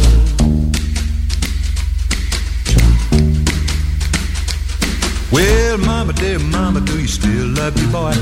Well, 5.31 5.77
mama, 5.79 6.15
dear 6.15 6.39
mama, 6.39 6.81
do 6.81 6.99
you 6.99 7.07
still 7.07 7.49
love 7.49 7.77
your 7.79 7.93
boy? 7.93 8.15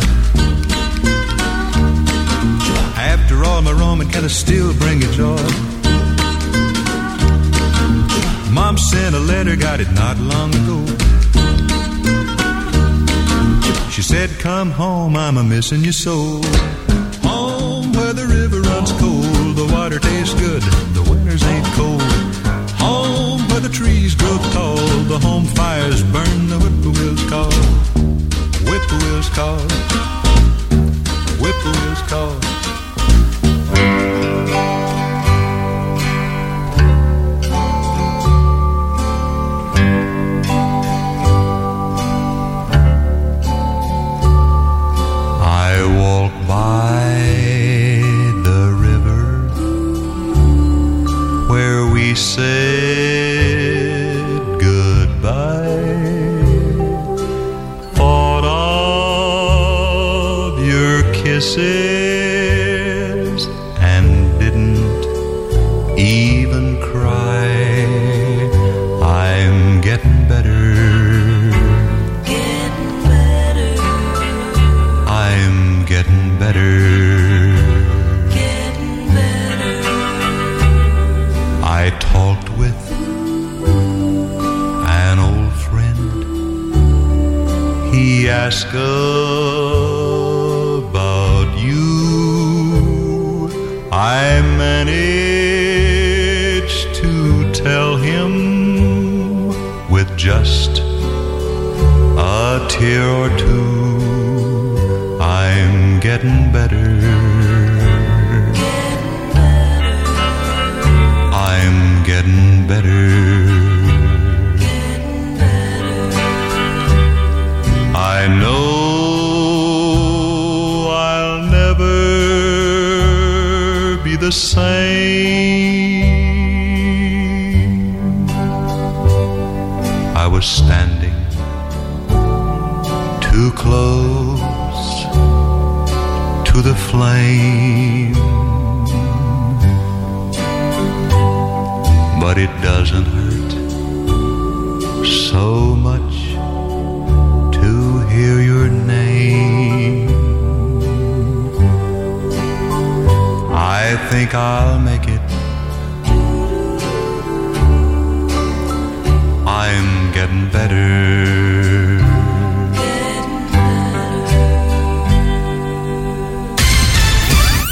After 2.99 3.45
all, 3.45 3.63
my 3.63 3.71
Roman 3.71 4.09
can 4.09 4.25
I 4.25 4.29
still 4.29 4.75
bring 4.75 5.01
you 5.01 5.11
joy. 5.13 5.37
Mom 8.51 8.77
sent 8.77 9.15
a 9.15 9.21
letter, 9.21 9.55
got 9.55 9.79
it 9.79 9.91
not 9.93 10.19
long 10.19 10.51
ago. 10.53 10.79
She 13.91 14.03
said, 14.03 14.31
Come 14.41 14.73
home, 14.73 15.17
I'm 15.17 15.37
a 15.39 15.45
missing 15.45 15.85
you 15.85 15.93
so. 15.93 16.43
Home 17.23 17.93
where 17.93 18.13
the 18.13 18.27
river 18.27 18.61
runs 18.63 18.91
cold, 18.93 19.55
the 19.55 19.69
water 19.73 20.01
tastes 20.01 20.35
good, 20.35 20.63
the 20.93 21.03
winters 21.09 21.45
ain't 21.45 21.67
cold. 21.79 22.03
Home 22.83 23.47
where 23.49 23.61
the 23.61 23.69
trees 23.69 24.17
grow 24.17 24.39
tall, 24.53 24.77
the 25.05 25.21
home 25.21 25.45
fires 25.45 26.03
burn, 26.03 26.49
the 26.49 26.59
whippoorwills 26.59 27.25
call. 27.31 27.53
Whippoorwills 28.67 29.29
call. 29.31 29.61
Whippoorwills 31.39 32.03
call. 32.09 32.58
Kisses 61.49 63.47
and 63.81 64.39
didn't 64.39 64.77
even 65.99 66.79
cry. 66.83 67.47
I'm 69.03 69.81
getting 69.81 70.29
better. 70.29 70.75
I'm 75.07 75.85
getting 75.87 76.39
better. 76.39 76.77
I 81.81 81.91
talked 82.01 82.51
with 82.59 82.81
an 85.03 85.19
old 85.19 85.53
friend. 85.67 85.99
He 87.95 88.29
asked 88.29 88.71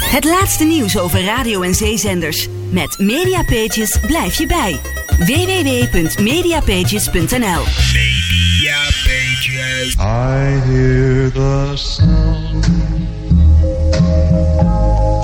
Het 0.07 0.23
laatste 0.23 0.63
nieuws 0.63 0.97
over 0.97 1.23
radio- 1.23 1.61
en 1.61 1.75
zeezenders. 1.75 2.47
Met 2.69 2.99
Mediapages 2.99 3.97
blijf 4.07 4.37
je 4.37 4.45
bij. 4.45 4.79
www.mediapages.nl 5.07 7.63
I 9.99 10.59
hear 10.65 11.31
the 11.31 11.71
sound 11.75 12.65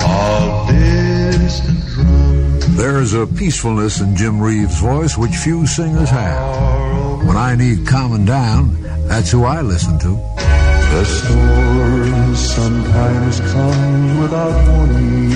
of 0.04 0.68
distant 0.68 1.84
drums. 1.94 2.76
There's 2.76 3.14
a 3.14 3.26
peacefulness 3.26 4.00
in 4.00 4.14
Jim 4.14 4.42
Reeves' 4.42 4.78
voice 4.78 5.16
which 5.16 5.36
few 5.36 5.66
singers 5.66 6.10
have. 6.10 6.56
When 7.24 7.36
I 7.36 7.54
need 7.56 7.86
calming 7.86 8.26
down, 8.26 8.76
that's 9.08 9.30
who 9.32 9.44
I 9.44 9.62
listen 9.62 9.98
to. 9.98 10.18
The 10.94 11.04
storm 11.04 12.36
sometimes 12.36 13.40
comes 13.52 14.20
without 14.20 14.68
warning. 14.68 15.30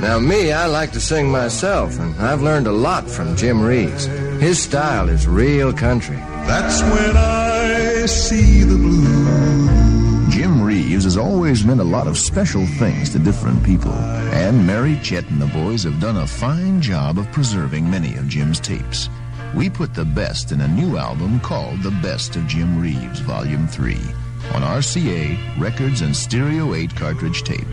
Now, 0.00 0.20
me, 0.20 0.52
I 0.52 0.66
like 0.66 0.92
to 0.92 1.00
sing 1.00 1.28
myself, 1.28 1.98
and 1.98 2.14
I've 2.20 2.40
learned 2.40 2.68
a 2.68 2.72
lot 2.72 3.10
from 3.10 3.34
Jim 3.34 3.60
Reeves. 3.60 4.04
His 4.40 4.62
style 4.62 5.08
is 5.08 5.26
real 5.26 5.72
country. 5.72 6.18
That's 6.46 6.82
when 6.82 7.16
I 7.16 8.06
see 8.06 8.62
the 8.62 8.76
blue. 8.76 10.30
Jim 10.30 10.62
Reeves 10.62 11.02
has 11.02 11.16
always 11.16 11.64
meant 11.64 11.80
a 11.80 11.84
lot 11.96 12.06
of 12.06 12.16
special 12.16 12.64
things 12.78 13.10
to 13.10 13.18
different 13.18 13.64
people, 13.64 13.92
and 13.92 14.64
Mary 14.64 15.00
Chet 15.02 15.28
and 15.30 15.42
the 15.42 15.46
boys 15.46 15.82
have 15.82 15.98
done 16.00 16.18
a 16.18 16.26
fine 16.28 16.80
job 16.80 17.18
of 17.18 17.30
preserving 17.32 17.90
many 17.90 18.14
of 18.14 18.28
Jim's 18.28 18.60
tapes. 18.60 19.08
We 19.52 19.68
put 19.68 19.94
the 19.94 20.04
best 20.04 20.52
in 20.52 20.60
a 20.60 20.68
new 20.68 20.96
album 20.96 21.40
called 21.40 21.82
The 21.82 21.98
Best 22.02 22.36
of 22.36 22.46
Jim 22.46 22.80
Reeves, 22.80 23.18
Volume 23.18 23.66
3, 23.66 23.98
on 24.54 24.62
RCA 24.62 25.36
Records 25.58 26.02
and 26.02 26.14
Stereo 26.14 26.74
8 26.74 26.94
cartridge 26.94 27.42
tape. 27.42 27.66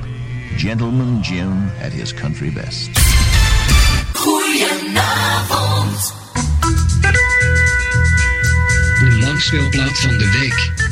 Gentleman 0.58 1.22
Jim 1.24 1.70
at 1.80 1.92
his 1.92 2.14
country 2.14 2.50
best. 2.50 2.90
Goedenavond. 4.14 6.14
De 9.00 9.18
langspeelplaat 9.20 10.00
van 10.00 10.18
de 10.18 10.38
week. 10.40 10.83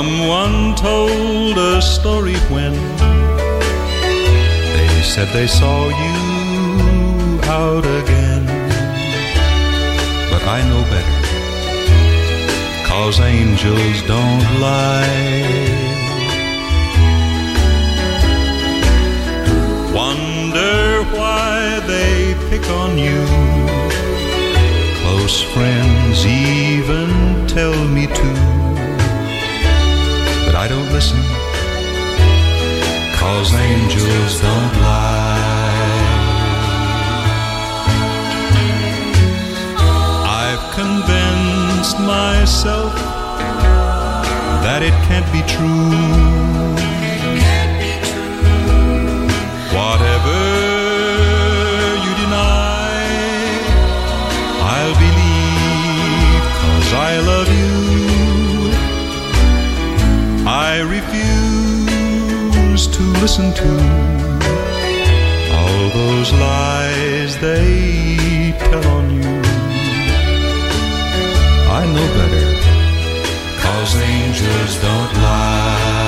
Someone 0.00 0.74
told 0.76 1.58
a 1.58 1.82
story 1.82 2.38
when 2.54 2.72
they 4.74 5.02
said 5.02 5.28
they 5.34 5.46
saw 5.46 5.88
you 5.88 7.40
out 7.44 7.84
again. 8.00 8.46
But 10.30 10.42
I 10.56 10.60
know 10.70 10.82
better, 10.92 11.20
cause 12.88 13.20
angels 13.20 14.00
don't 14.14 14.46
lie. 14.68 15.36
Wonder 19.92 21.04
why 21.14 21.78
they 21.86 22.34
pick 22.48 22.66
on 22.70 22.96
you. 22.96 23.20
Close 25.02 25.42
friends 25.52 26.24
even 26.24 27.46
tell 27.46 27.76
me 27.88 28.06
to 28.06 28.59
I 30.62 30.68
don't 30.68 30.92
listen. 30.92 31.18
Cause 33.18 33.54
angels 33.54 34.40
don't 34.42 34.74
lie. 34.82 35.40
I've 40.42 40.64
convinced 40.74 41.98
myself 42.00 42.94
that 44.64 44.82
it 44.82 44.92
can't 45.08 45.32
be 45.32 45.40
true. 45.48 46.49
Listen 63.20 63.52
to 63.52 63.70
all 65.56 65.90
those 65.90 66.32
lies 66.32 67.38
they 67.38 68.54
tell 68.58 68.86
on 68.96 69.10
you. 69.10 69.42
I 71.78 71.82
know 71.92 72.06
better, 72.18 72.48
cause 73.60 73.94
angels 73.96 74.80
don't 74.80 75.12
lie. 75.22 75.99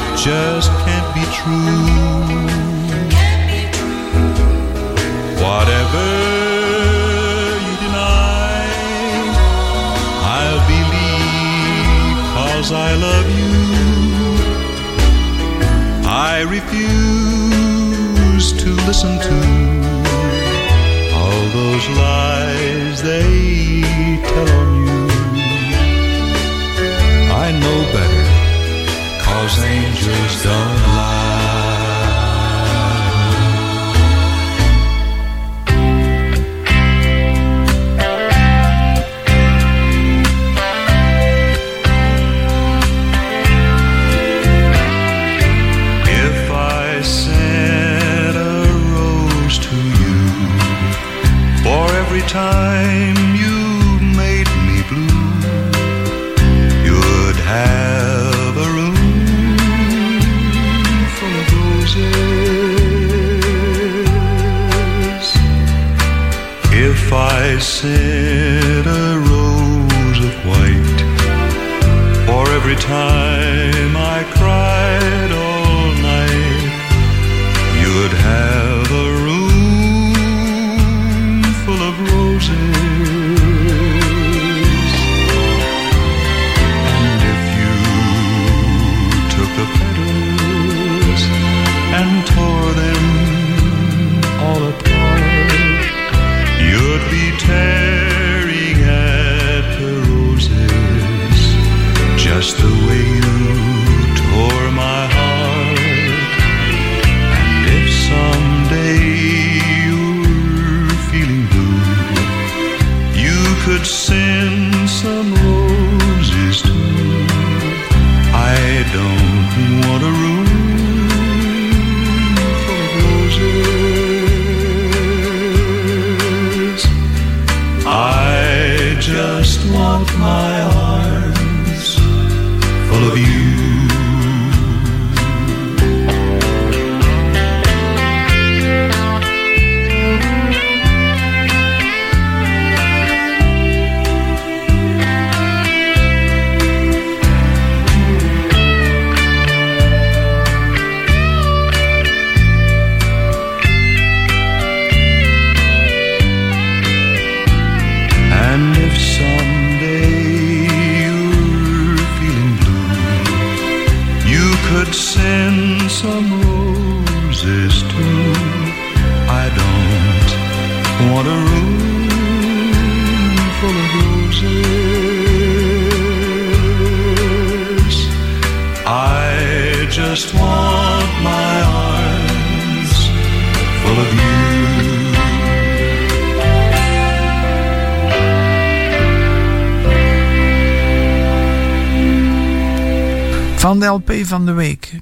It 0.00 0.16
just 0.16 0.70
can't 0.84 1.08
be 1.14 1.24
true. 1.38 2.50
Whatever 5.44 6.06
you 7.66 7.74
deny, 7.84 8.62
I'll 10.36 10.62
believe 10.72 12.18
cause 12.36 12.70
I 12.72 12.90
love 13.06 13.28
you. 13.40 13.54
I 16.32 16.42
refuse 16.56 18.46
to 18.62 18.68
listen 18.88 19.14
to 19.28 19.36
all 21.18 21.42
those 21.58 21.84
lies 21.96 22.96
they 23.02 23.82
tell 24.30 24.50
on 24.60 24.68
you. 24.82 24.98
I 27.32 27.46
know 27.62 27.78
better, 27.94 28.09
cause 29.40 29.64
angels 29.64 30.42
don't 30.44 30.99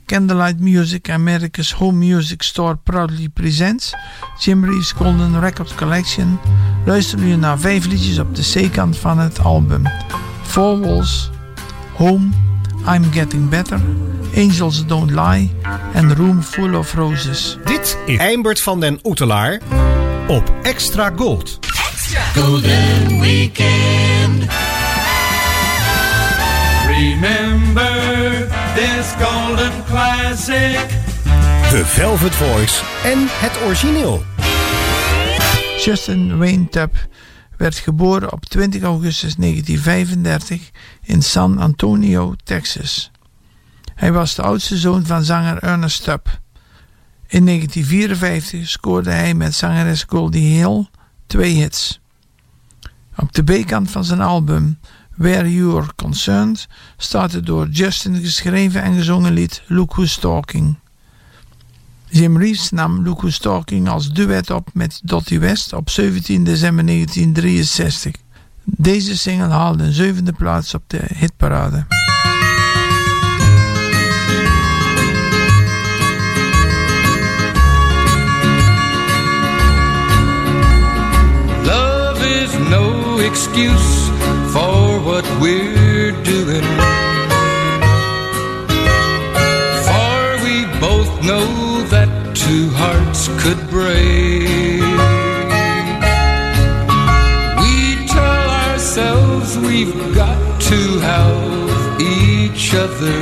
Candlelight 0.07 0.61
Music, 0.61 1.11
America's 1.11 1.71
Home 1.71 1.99
Music 1.99 2.43
Store 2.43 2.77
proudly 2.77 3.29
presents 3.29 3.95
Jim 4.39 4.65
Reeves 4.65 4.93
Golden 4.93 5.41
Record 5.41 5.75
Collection. 5.75 6.39
Luister 6.85 7.19
nu 7.19 7.37
naar 7.37 7.59
vijf 7.59 7.87
liedjes 7.87 8.19
op 8.19 8.35
de 8.35 8.43
C-kant 8.43 8.97
van 8.97 9.19
het 9.19 9.39
album. 9.39 9.83
Four 10.43 10.81
Walls, 10.81 11.31
Home, 11.95 12.29
I'm 12.87 13.13
Getting 13.13 13.49
Better, 13.49 13.81
Angels 14.37 14.87
Don't 14.87 15.11
Lie 15.11 15.51
en 15.93 16.15
Room 16.15 16.43
Full 16.43 16.75
of 16.75 16.95
Roses. 16.95 17.59
Dit 17.65 17.99
is 18.07 18.19
Eimbert 18.19 18.61
van 18.61 18.81
den 18.81 18.99
Oetelaar 19.05 19.61
op 20.27 20.53
Extra 20.63 21.13
Gold. 21.17 21.59
Golden 22.35 23.21
Weekend. 23.21 24.47
Remember 26.87 27.48
this 28.79 29.13
golden 29.19 29.85
classic. 29.85 30.89
The 31.71 31.83
Velvet 31.85 32.35
Voice 32.35 32.83
en 33.05 33.19
het 33.29 33.63
origineel. 33.63 34.23
Justin 35.85 36.39
Wayne 36.39 36.69
Tubb 36.69 36.95
werd 37.57 37.79
geboren 37.79 38.33
op 38.33 38.45
20 38.45 38.83
augustus 38.83 39.35
1935 39.35 40.71
in 41.03 41.23
San 41.23 41.59
Antonio, 41.59 42.35
Texas. 42.45 43.11
Hij 43.95 44.13
was 44.13 44.35
de 44.35 44.43
oudste 44.43 44.77
zoon 44.77 45.07
van 45.07 45.25
zanger 45.25 45.63
Ernest 45.63 46.05
Tubb. 46.05 46.27
In 47.27 47.45
1954 47.45 48.69
scoorde 48.69 49.11
hij 49.11 49.35
met 49.35 49.55
zangeres 49.55 50.05
Goldie 50.09 50.57
Hill 50.59 50.87
twee 51.27 51.55
hits. 51.55 52.01
Op 53.17 53.33
de 53.33 53.43
B-kant 53.43 53.91
van 53.91 54.05
zijn 54.05 54.21
album 54.21 54.79
Where 55.19 55.55
You're 55.55 55.87
Concerned 55.97 56.69
staat 56.97 57.33
het 57.33 57.47
door 57.47 57.69
Justin 57.69 58.17
geschreven 58.17 58.83
en 58.83 58.95
gezongen 58.95 59.33
lied 59.33 59.63
Look 59.67 59.93
Who's 59.95 60.19
Talking. 60.19 60.79
Jim 62.09 62.39
Reeves 62.39 62.71
nam 62.71 63.05
Look 63.05 63.19
Who's 63.19 63.39
Talking 63.39 63.89
als 63.89 64.13
duet 64.13 64.51
op 64.51 64.69
met 64.73 65.01
Dottie 65.05 65.41
West 65.41 65.73
op 65.73 65.91
17 65.91 66.45
december 66.45 66.87
1963. 66.87 68.15
Deze 68.65 69.17
single 69.17 69.49
haalde 69.49 69.85
een 69.85 69.93
zevende 69.93 70.33
plaats 70.33 70.75
op 70.75 70.83
de 70.87 71.01
hitparade. 71.15 71.87
Love 81.65 82.43
is 82.43 82.69
no 82.69 83.19
excuse 83.19 83.98
could 93.43 93.61
break. 93.71 94.83
We 97.63 98.07
tell 98.07 98.49
ourselves 98.67 99.57
we've 99.59 100.15
got 100.15 100.61
to 100.71 100.81
have 101.01 102.01
each 102.01 102.75
other. 102.75 103.21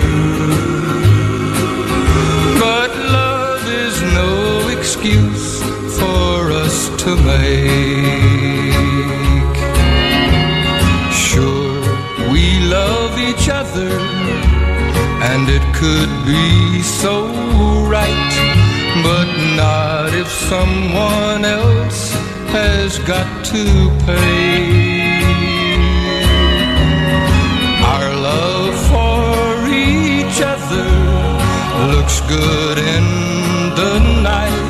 But 2.58 2.90
love 3.20 3.62
is 3.68 3.96
no 4.20 4.68
excuse 4.76 5.62
for 5.98 6.50
us 6.52 6.88
to 7.02 7.10
make. 7.16 8.36
Sure, 11.12 11.80
we 12.32 12.44
love 12.78 13.18
each 13.18 13.48
other, 13.48 13.90
and 15.30 15.48
it 15.48 15.64
could 15.74 16.12
be 16.26 16.82
so 16.82 17.14
right, 17.88 18.45
but 19.06 19.28
not 19.62 20.12
if 20.22 20.28
someone 20.52 21.42
else 21.44 22.00
has 22.56 22.98
got 23.12 23.28
to 23.52 23.64
pay. 24.04 24.96
Our 27.92 28.08
love 28.30 28.74
for 28.90 29.68
each 29.68 30.38
other 30.54 30.90
looks 31.92 32.16
good 32.34 32.76
in 32.94 33.06
the 33.80 33.94
night, 34.30 34.65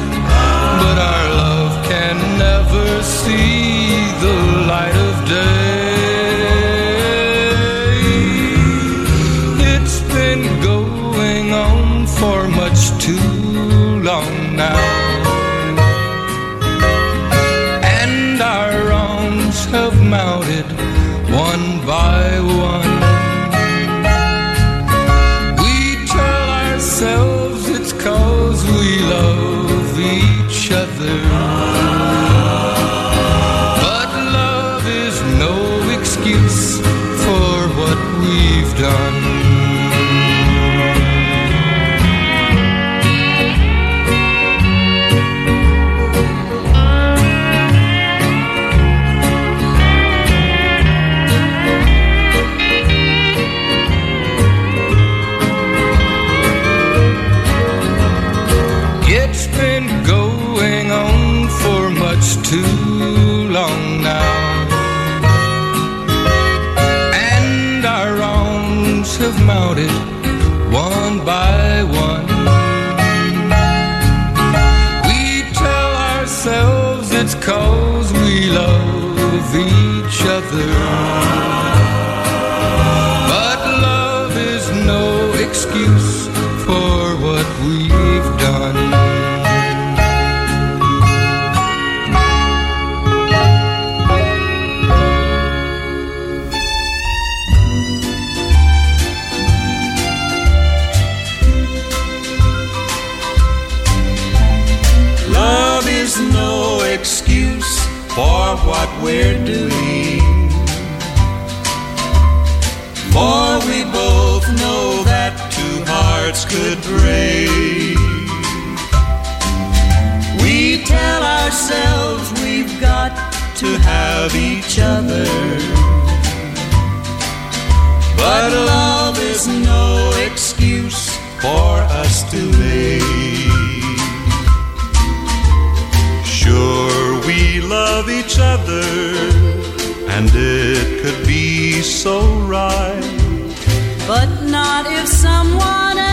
not 144.57 144.87
if 144.87 145.07
someone 145.07 146.06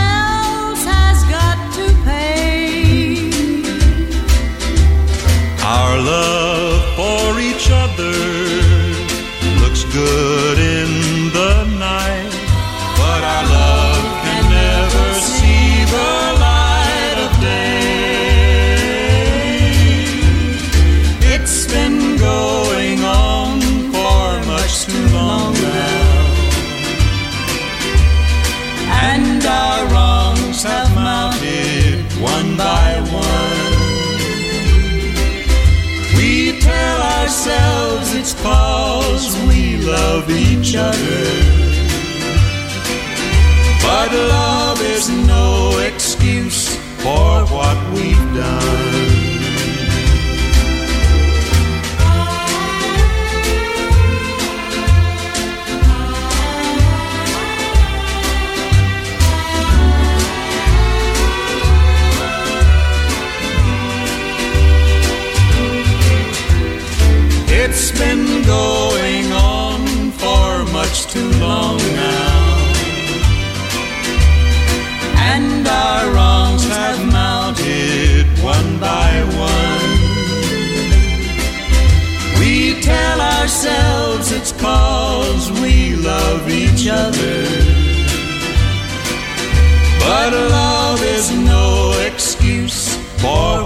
each 40.92 41.13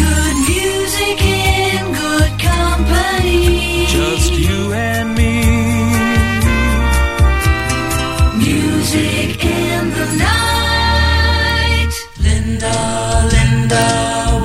Good 0.00 0.36
music 0.52 1.18
in 1.22 1.82
good 2.02 2.32
company. 2.40 3.86
Just 3.98 4.32
you 4.46 4.72
and 4.72 5.08
me. 5.20 5.36
Music 8.46 9.44
in 9.44 9.82
the 9.98 10.08
night. 10.30 11.94
Linda, 12.26 12.76
Linda, 13.34 13.86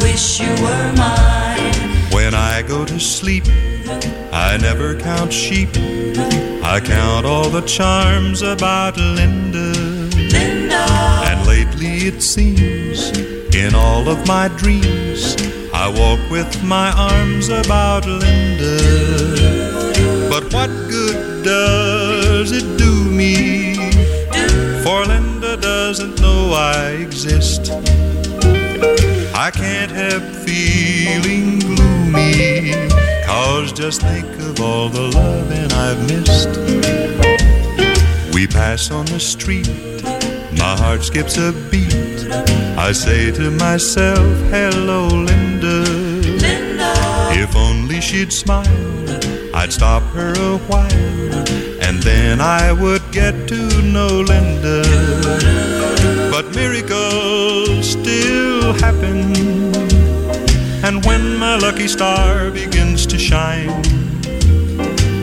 wish 0.02 0.42
you 0.42 0.52
were 0.66 0.88
mine. 1.04 1.74
When 2.12 2.34
I 2.34 2.62
go 2.62 2.84
to 2.84 3.00
sleep, 3.00 3.46
I 4.50 4.58
never 4.58 5.00
count 5.00 5.32
sheep. 5.32 5.70
I 6.64 6.82
count 6.84 7.24
all 7.24 7.52
the 7.52 7.62
charms 7.62 8.42
about 8.42 8.98
Linda. 8.98 9.74
Linda. 10.18 10.86
And 11.30 11.46
lately 11.46 12.08
it 12.08 12.24
seems, 12.24 13.12
in 13.56 13.76
all 13.76 14.10
of 14.10 14.28
my 14.28 14.48
dreams, 14.48 15.36
I 15.72 15.88
walk 15.88 16.20
with 16.32 16.64
my 16.64 16.92
arms 16.98 17.50
about 17.50 18.08
Linda. 18.08 18.80
But 20.32 20.52
what 20.52 20.72
good 20.90 21.46
does 21.46 22.52
it 22.52 22.68
do 22.80 23.06
me? 23.06 23.76
For 24.84 25.06
Linda 25.06 25.58
doesn't 25.58 26.20
know 26.22 26.54
I 26.54 26.98
exist. 27.06 27.70
I 29.36 29.52
can't 29.54 29.92
help 29.92 30.24
feeling 30.44 31.60
gloomy. 31.60 33.09
Cause 33.30 33.72
just 33.72 34.02
think 34.02 34.26
of 34.40 34.60
all 34.60 34.90
the 34.90 35.08
loving 35.22 35.72
I've 35.72 36.02
missed. 36.10 36.50
We 38.34 38.48
pass 38.48 38.90
on 38.90 39.06
the 39.06 39.20
street, 39.20 39.70
my 40.58 40.76
heart 40.82 41.04
skips 41.04 41.38
a 41.38 41.52
beat. 41.70 42.26
I 42.76 42.92
say 42.92 43.32
to 43.34 43.52
myself, 43.52 44.28
hello, 44.50 45.06
Linda. 45.10 45.78
Linda. 46.42 46.94
If 47.44 47.56
only 47.56 48.02
she'd 48.02 48.34
smile, 48.34 49.06
I'd 49.54 49.72
stop 49.72 50.02
her 50.18 50.34
a 50.34 50.58
while. 50.70 51.34
And 51.86 52.02
then 52.02 52.42
I 52.42 52.72
would 52.72 53.04
get 53.12 53.48
to 53.50 53.82
know 53.84 54.22
Linda. 54.32 54.82
But 56.32 56.56
miracles 56.56 57.92
still 57.92 58.74
happen. 58.74 59.79
And 60.90 61.06
when 61.06 61.38
my 61.38 61.56
lucky 61.56 61.88
star 61.88 62.50
begins 62.50 63.06
to 63.06 63.20
shine, 63.20 63.70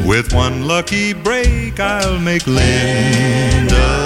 with 0.07 0.33
one 0.33 0.65
lucky 0.69 1.13
break, 1.13 1.81
I'll 1.81 2.21
make 2.21 2.47
Linda 2.47 4.06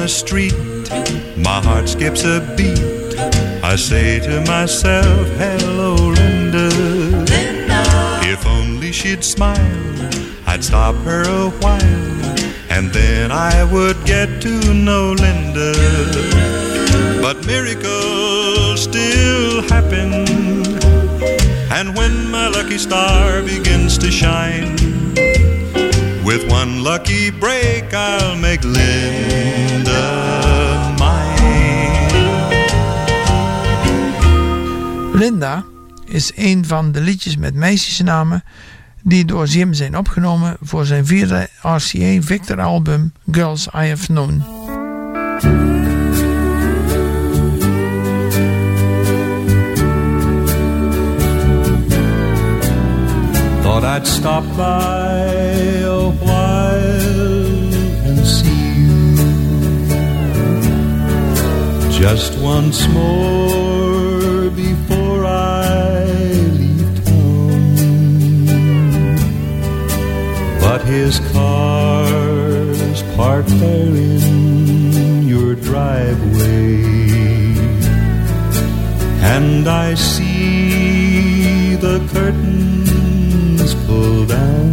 the 0.00 0.08
street, 0.08 0.54
my 1.36 1.60
heart 1.60 1.86
skips 1.86 2.24
a 2.24 2.40
beat. 2.56 3.18
I 3.62 3.76
say 3.76 4.18
to 4.20 4.40
myself, 4.46 5.28
hello, 5.36 5.94
Linda. 5.94 6.68
Linda. 7.28 7.82
If 8.22 8.46
only 8.46 8.92
she'd 8.92 9.22
smile, 9.22 10.10
I'd 10.46 10.64
stop 10.64 10.94
her 11.04 11.24
a 11.24 11.50
while, 11.60 12.22
and 12.70 12.90
then 12.92 13.30
I 13.30 13.62
would 13.62 13.98
get 14.06 14.40
to 14.40 14.72
know 14.72 15.12
Linda. 15.12 15.72
But 17.20 17.44
miracles 17.44 18.84
still 18.84 19.60
happen, 19.68 20.24
and 21.76 21.94
when 21.94 22.30
my 22.30 22.48
lucky 22.48 22.78
star 22.78 23.42
begins 23.42 23.98
to 23.98 24.10
shine, 24.10 24.76
with 26.24 26.42
one 26.50 26.82
lucky 26.82 27.28
break, 27.30 27.92
I'll 27.92 28.36
make 28.36 28.64
Linda. 28.64 29.29
Linda 35.12 35.64
is 36.04 36.32
een 36.34 36.64
van 36.64 36.92
de 36.92 37.00
liedjes 37.00 37.36
met 37.36 37.54
meisjesnamen 37.54 38.44
die 39.02 39.24
door 39.24 39.46
Jim 39.46 39.74
zijn 39.74 39.96
opgenomen 39.96 40.56
voor 40.60 40.86
zijn 40.86 41.06
vierde 41.06 41.48
RCA 41.62 42.20
Victor 42.20 42.60
album 42.60 43.12
Girls 43.30 43.66
I 43.66 43.88
Have 43.88 44.06
Known. 44.06 44.42
Thought 53.62 53.84
I'd 53.84 54.06
stop 54.06 54.44
by 54.56 55.09
just 62.00 62.38
once 62.38 62.88
more 62.88 64.48
before 64.52 65.26
I 65.26 66.02
leave 66.58 67.04
town. 67.04 67.74
But 70.62 70.80
his 70.80 71.20
car's 71.34 73.02
parked 73.16 73.50
there 73.60 73.94
in 73.94 75.28
your 75.28 75.54
driveway, 75.54 76.84
and 79.36 79.68
I 79.68 79.92
see 79.92 81.76
the 81.76 81.98
curtains 82.14 83.74
pull 83.86 84.24
down. 84.24 84.72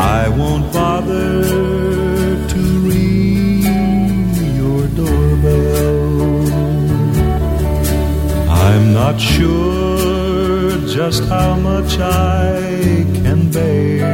I 0.00 0.30
won't 0.30 0.72
bother 0.72 1.55
not 8.96 9.20
sure 9.20 10.70
just 10.88 11.22
how 11.24 11.54
much 11.54 11.98
I 11.98 13.04
can 13.20 13.50
bear. 13.50 14.06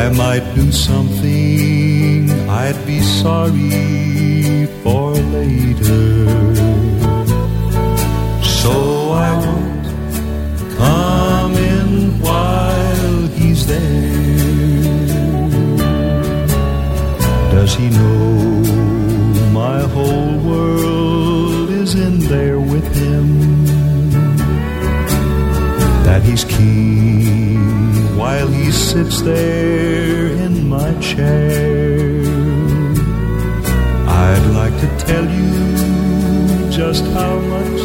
I 0.00 0.02
might 0.22 0.44
do 0.56 0.72
something 0.72 2.28
I'd 2.62 2.80
be 2.86 2.98
sorry 3.22 4.66
for 4.82 5.12
later. 5.38 6.26
So 8.60 8.74
I 9.28 9.30
won't 9.44 9.86
come 10.78 11.54
in 11.76 11.88
while 12.20 13.20
he's 13.38 13.62
there. 13.64 14.32
Does 17.54 17.72
he 17.76 17.86
know 17.90 18.31
That 26.12 26.24
he's 26.24 26.44
keen 26.44 28.18
while 28.18 28.46
he 28.46 28.70
sits 28.70 29.22
there 29.22 30.26
in 30.26 30.68
my 30.68 30.92
chair. 31.00 32.20
I'd 34.06 34.46
like 34.52 34.76
to 34.84 34.88
tell 35.06 35.24
you 35.24 36.70
just 36.70 37.02
how 37.16 37.38
much 37.38 37.82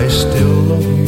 I 0.00 0.08
still 0.08 0.56
love 0.72 0.86
you, 0.98 0.99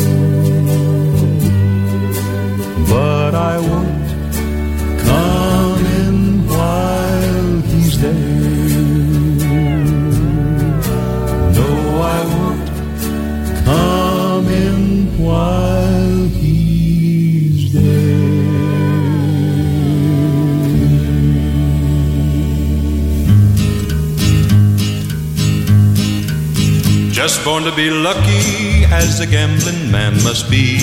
born 27.45 27.65
to 27.65 27.75
be 27.75 27.91
lucky 27.91 28.85
as 28.87 29.21
a 29.21 29.27
gambling 29.27 29.91
man 29.91 30.13
must 30.23 30.49
be. 30.51 30.79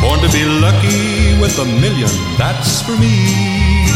Born 0.00 0.18
to 0.20 0.30
be 0.32 0.44
lucky 0.44 1.38
with 1.40 1.58
a 1.58 1.64
million, 1.64 2.10
that's 2.36 2.82
for 2.82 2.96
me. 2.98 3.86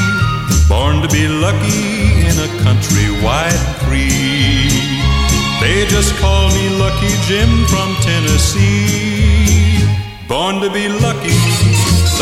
Born 0.69 1.03
to 1.03 1.09
be 1.09 1.27
lucky 1.27 2.23
in 2.29 2.37
a 2.39 2.49
country 2.63 3.11
wide 3.23 3.63
free. 3.85 4.71
They 5.61 5.87
just 5.87 6.15
call 6.17 6.49
me 6.51 6.69
Lucky 6.79 7.13
Jim 7.27 7.51
from 7.67 7.95
Tennessee. 8.03 9.83
Born 10.29 10.61
to 10.61 10.71
be 10.71 10.89
lucky, 10.89 11.39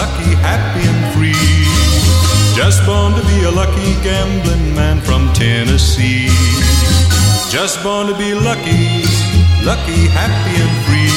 lucky, 0.01 0.31
happy, 0.41 0.85
and 0.89 1.03
free. 1.15 1.77
Just 2.57 2.85
born 2.87 3.13
to 3.13 3.23
be 3.27 3.45
a 3.45 3.51
lucky 3.51 3.93
gambling 4.03 4.75
man 4.75 5.01
from 5.01 5.33
Tennessee. 5.35 6.76
Just 7.49 7.81
born 7.85 8.09
to 8.09 8.15
be 8.19 8.35
lucky, 8.35 9.07
lucky, 9.63 10.11
happy, 10.11 10.55
and 10.59 10.77
free. 10.85 11.15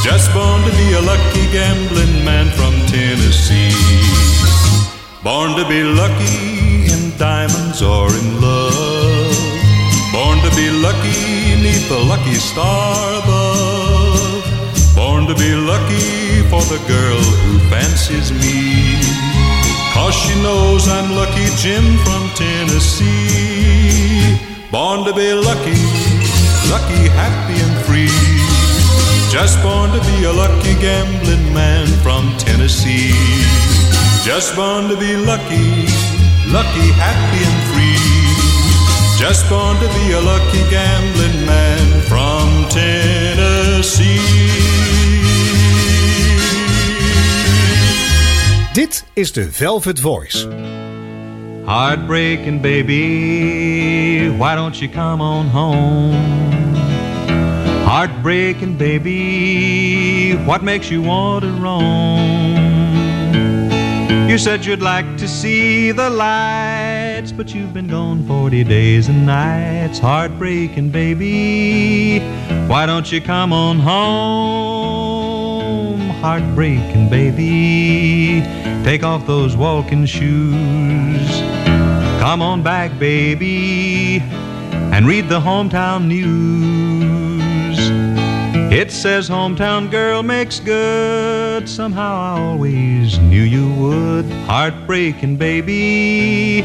Just 0.00 0.32
born 0.32 0.62
to 0.62 0.70
be 0.70 0.92
a 0.94 1.00
lucky 1.00 1.50
gambling 1.50 2.24
man 2.24 2.46
from 2.54 2.72
Tennessee. 2.86 3.74
Born 5.24 5.56
to 5.58 5.68
be 5.68 5.82
lucky 5.82 6.86
in 6.92 7.18
diamonds 7.18 7.82
or 7.82 8.06
in 8.14 8.40
love. 8.40 9.34
Born 10.12 10.38
to 10.38 10.50
be 10.54 10.70
lucky 10.70 11.58
neath 11.66 11.88
the 11.88 11.98
lucky 11.98 12.34
star 12.34 13.18
above. 13.20 14.44
Born 14.94 15.26
to 15.26 15.34
be 15.34 15.52
lucky 15.54 16.46
for 16.48 16.62
the 16.70 16.80
girl 16.86 17.22
who 17.42 17.58
fancies 17.68 18.30
me. 18.30 19.02
Cause 19.92 20.14
she 20.14 20.40
knows 20.42 20.86
I'm 20.88 21.10
lucky 21.16 21.48
Jim 21.56 21.98
from 22.06 22.30
Tennessee. 22.36 23.57
Born 24.70 25.02
to 25.04 25.14
be 25.14 25.32
lucky, 25.32 25.80
lucky, 26.68 27.08
happy, 27.16 27.56
and 27.56 27.76
free. 27.86 28.12
Just 29.32 29.62
born 29.62 29.90
to 29.92 30.00
be 30.00 30.24
a 30.24 30.32
lucky 30.32 30.74
gambling 30.78 31.54
man 31.54 31.86
from 32.04 32.36
Tennessee. 32.36 33.14
Just 34.24 34.54
born 34.56 34.88
to 34.88 34.96
be 34.96 35.16
lucky, 35.16 35.88
lucky, 36.52 36.88
happy, 37.00 37.40
and 37.48 37.60
free. 37.72 37.96
Just 39.18 39.48
born 39.48 39.76
to 39.78 39.88
be 39.88 40.12
a 40.12 40.20
lucky 40.20 40.62
gambling 40.70 41.46
man 41.46 42.02
from 42.02 42.68
Tennessee. 42.68 44.20
Dit 48.72 49.04
is 49.14 49.32
de 49.32 49.50
Velvet 49.50 50.00
Voice. 50.00 50.46
Heartbreaking 51.68 52.60
baby, 52.62 54.30
why 54.30 54.54
don't 54.54 54.80
you 54.80 54.88
come 54.88 55.20
on 55.20 55.48
home? 55.48 56.74
Heartbreaking 57.84 58.78
baby, 58.78 60.34
what 60.46 60.62
makes 60.62 60.90
you 60.90 61.02
want 61.02 61.44
to 61.44 61.50
roam? 61.50 62.56
You 64.30 64.38
said 64.38 64.64
you'd 64.64 64.80
like 64.80 65.18
to 65.18 65.28
see 65.28 65.92
the 65.92 66.08
lights, 66.08 67.32
but 67.32 67.54
you've 67.54 67.74
been 67.74 67.88
gone 67.88 68.26
40 68.26 68.64
days 68.64 69.08
and 69.08 69.26
nights. 69.26 69.98
Heartbreaking 69.98 70.88
baby, 70.88 72.20
why 72.66 72.86
don't 72.86 73.12
you 73.12 73.20
come 73.20 73.52
on 73.52 73.78
home? 73.78 74.88
Heartbreaking 76.22 77.10
baby, 77.10 78.40
take 78.84 79.02
off 79.02 79.26
those 79.26 79.54
walking 79.54 80.06
shoes. 80.06 81.47
Come 82.18 82.42
on 82.42 82.62
back, 82.64 82.98
baby, 82.98 84.20
and 84.92 85.06
read 85.06 85.28
the 85.28 85.40
hometown 85.40 86.08
news. 86.08 87.78
It 88.72 88.90
says 88.90 89.30
hometown 89.30 89.90
girl 89.90 90.22
makes 90.22 90.58
good. 90.58 91.68
Somehow 91.68 92.16
I 92.16 92.40
always 92.40 93.18
knew 93.18 93.42
you 93.42 93.72
would. 93.74 94.26
Heartbreaking 94.46 95.36
baby, 95.36 96.62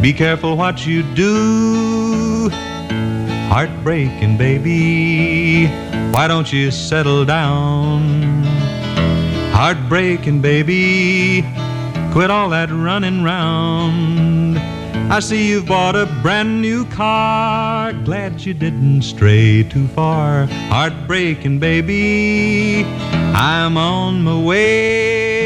be 0.00 0.12
careful 0.12 0.56
what 0.56 0.86
you 0.86 1.02
do. 1.14 2.48
Heartbreaking 3.48 4.38
baby, 4.38 5.66
why 6.12 6.26
don't 6.26 6.50
you 6.52 6.70
settle 6.70 7.24
down? 7.24 8.42
Heartbreaking 9.52 10.40
baby, 10.40 11.42
quit 12.10 12.30
all 12.30 12.48
that 12.48 12.70
running 12.72 13.22
round. 13.22 14.43
I 15.10 15.20
see 15.20 15.48
you've 15.48 15.66
bought 15.66 15.94
a 15.94 16.06
brand 16.22 16.60
new 16.60 16.86
car. 16.86 17.92
Glad 17.92 18.40
you 18.44 18.54
didn't 18.54 19.02
stray 19.02 19.62
too 19.62 19.86
far. 19.88 20.46
Heartbreaking 20.46 21.58
baby, 21.60 22.84
I'm 23.34 23.76
on 23.76 24.22
my 24.22 24.40
way. 24.40 25.44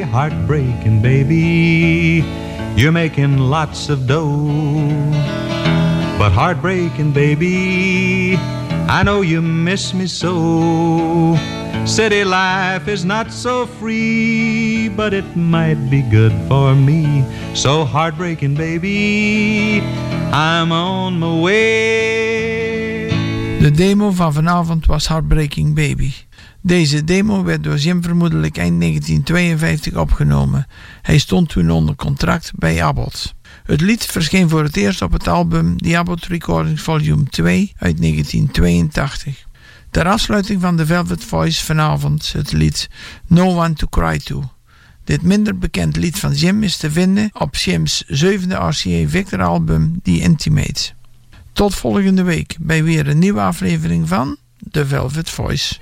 Heartbreaking 0.00 1.02
baby, 1.02 2.24
you're 2.76 2.92
making 2.92 3.38
lots 3.38 3.88
of 3.88 4.06
dough. 4.06 4.48
But 6.18 6.32
heartbreaking 6.32 7.12
baby, 7.12 8.36
I 8.88 9.02
know 9.04 9.20
you 9.20 9.40
miss 9.40 9.94
me 9.94 10.06
so. 10.06 11.36
City 11.84 12.24
life 12.24 12.86
is 12.92 13.04
not 13.04 13.32
so 13.32 13.66
free, 13.78 14.90
but 14.96 15.12
it 15.12 15.36
might 15.36 15.90
be 15.90 16.02
good 16.10 16.32
for 16.48 16.74
me. 16.76 17.24
So 17.52 17.84
heartbreaking, 17.84 18.56
baby, 18.56 19.82
I'm 20.32 20.72
on 20.72 21.18
my 21.18 21.40
way. 21.40 23.08
De 23.60 23.70
demo 23.70 24.10
van 24.10 24.32
vanavond 24.32 24.86
was 24.86 25.08
Heartbreaking 25.08 25.74
Baby. 25.74 26.12
Deze 26.62 27.04
demo 27.04 27.44
werd 27.44 27.64
door 27.64 27.76
Jim 27.76 28.02
vermoedelijk 28.02 28.56
eind 28.56 28.80
1952 28.80 29.94
opgenomen. 29.94 30.66
Hij 31.02 31.18
stond 31.18 31.48
toen 31.48 31.70
onder 31.70 31.94
contract 31.94 32.52
bij 32.54 32.84
Abbott. 32.84 33.34
Het 33.64 33.80
lied 33.80 34.04
verscheen 34.06 34.48
voor 34.48 34.62
het 34.62 34.76
eerst 34.76 35.02
op 35.02 35.12
het 35.12 35.28
album 35.28 35.76
The 35.76 35.98
Abbott 35.98 36.26
Recordings 36.26 36.82
Volume 36.82 37.24
2 37.24 37.72
uit 37.76 38.00
1982. 38.00 39.48
Ter 39.90 40.08
afsluiting 40.08 40.60
van 40.60 40.76
The 40.76 40.86
Velvet 40.86 41.24
Voice 41.24 41.64
vanavond 41.64 42.32
het 42.32 42.52
lied 42.52 42.88
No 43.26 43.56
One 43.56 43.72
to 43.72 43.86
Cry 43.86 44.18
To. 44.18 44.50
Dit 45.04 45.22
minder 45.22 45.58
bekend 45.58 45.96
lied 45.96 46.18
van 46.18 46.32
Jim 46.32 46.62
is 46.62 46.76
te 46.76 46.90
vinden 46.90 47.30
op 47.32 47.56
Jim's 47.56 48.04
zevende 48.06 48.54
RCA 48.54 49.08
Victor 49.08 49.42
album 49.42 50.00
The 50.02 50.20
Intimate. 50.20 50.90
Tot 51.52 51.74
volgende 51.74 52.22
week 52.22 52.56
bij 52.60 52.84
weer 52.84 53.08
een 53.08 53.18
nieuwe 53.18 53.40
aflevering 53.40 54.08
van 54.08 54.36
The 54.70 54.86
Velvet 54.86 55.30
Voice. 55.30 55.78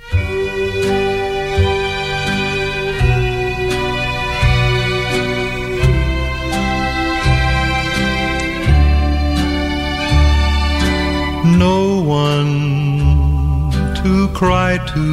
Cry 14.33 14.77
to, 14.93 15.05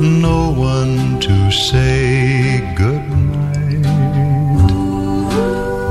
no 0.00 0.50
one 0.50 1.20
to 1.20 1.50
say 1.50 2.74
goodnight, 2.76 3.86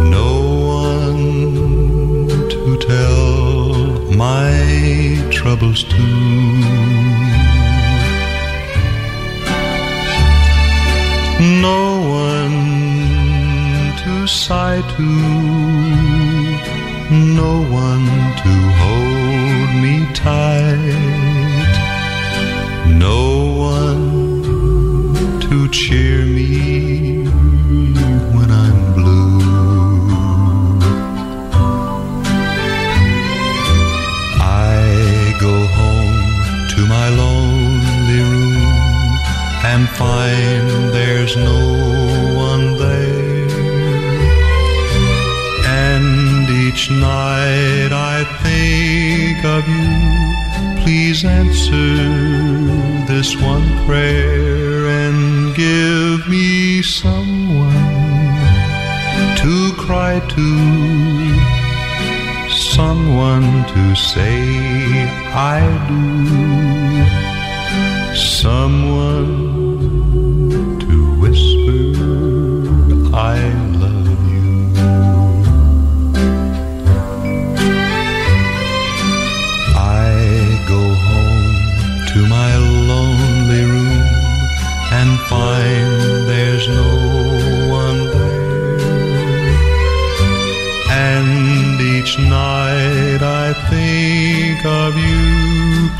no 0.09 0.32
one 0.84 2.27
to 2.49 2.77
tell 2.77 4.11
my 4.15 4.51
troubles 5.32 5.84
to. 5.84 6.05
No 11.39 12.01
one 12.25 12.59
to 14.03 14.27
sigh 14.27 14.82
to. 14.95 15.09
No 17.11 17.61
one 17.71 18.05
to 18.41 18.53
hold 18.82 19.69
me 19.82 20.05
tight, 20.13 20.68
cheer 25.72 26.26
me 26.26 27.24
when 28.36 28.49
I'm 28.49 28.93
blue. 28.93 29.39
I 34.41 35.36
go 35.39 35.55
home 35.80 36.67
to 36.74 36.82
my 36.88 37.09
lonely 37.09 38.22
room 38.32 39.20
and 39.72 39.88
find 39.89 40.89
there's 40.91 41.36
no 41.36 41.61
one 42.36 42.78
there. 42.78 43.49
And 45.67 46.49
each 46.49 46.89
night 46.89 47.91
I 47.91 48.24
think 48.43 49.45
of 49.45 49.67
you. 49.67 50.84
Please 50.84 51.24
answer 51.24 51.97
this 53.05 53.36
one 53.39 53.67
prayer 53.86 54.38
cry 59.89 60.19
to, 60.19 60.49
someone 62.47 63.65
to 63.73 63.95
say 63.95 64.39
I 65.33 65.61
do, 65.89 66.03
someone 68.15 69.48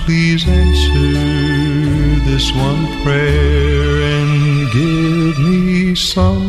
Please 0.10 0.48
answer 0.48 2.26
this 2.26 2.52
one 2.56 2.88
prayer 3.04 4.02
and 4.02 4.72
give 4.72 5.38
me 5.38 5.94
someone 5.94 6.49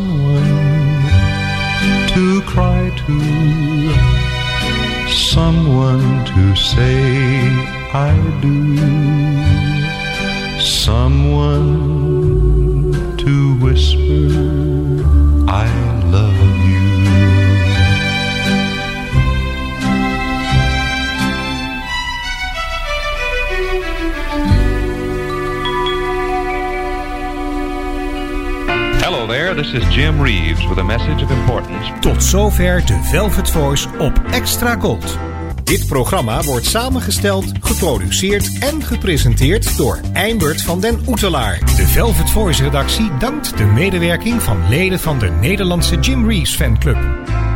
this 29.71 29.83
is 29.83 29.93
Jim 29.93 30.21
Reeves 30.21 30.67
with 30.67 30.77
a 30.77 30.83
message 30.83 31.23
of 31.23 31.31
importance. 31.31 31.91
Tot 31.99 32.23
zover 32.23 32.85
de 32.85 32.99
Velvet 33.03 33.49
Voice 33.49 33.87
op 33.99 34.21
Extra 34.31 34.75
Gold. 34.79 35.17
Dit 35.63 35.87
programma 35.87 36.43
wordt 36.43 36.65
samengesteld, 36.65 37.51
geproduceerd 37.61 38.59
en 38.59 38.83
gepresenteerd 38.83 39.77
door 39.77 39.99
Eimert 40.13 40.61
van 40.61 40.79
den 40.79 40.99
Oetelaar. 41.07 41.59
De 41.59 41.87
Velvet 41.87 42.29
Voice 42.29 42.63
redactie 42.63 43.17
dankt 43.19 43.57
de 43.57 43.63
medewerking 43.63 44.41
van 44.41 44.69
leden 44.69 44.99
van 44.99 45.19
de 45.19 45.29
Nederlandse 45.29 45.99
Jim 45.99 46.29
Reeves 46.29 46.55
fanclub. 46.55 46.97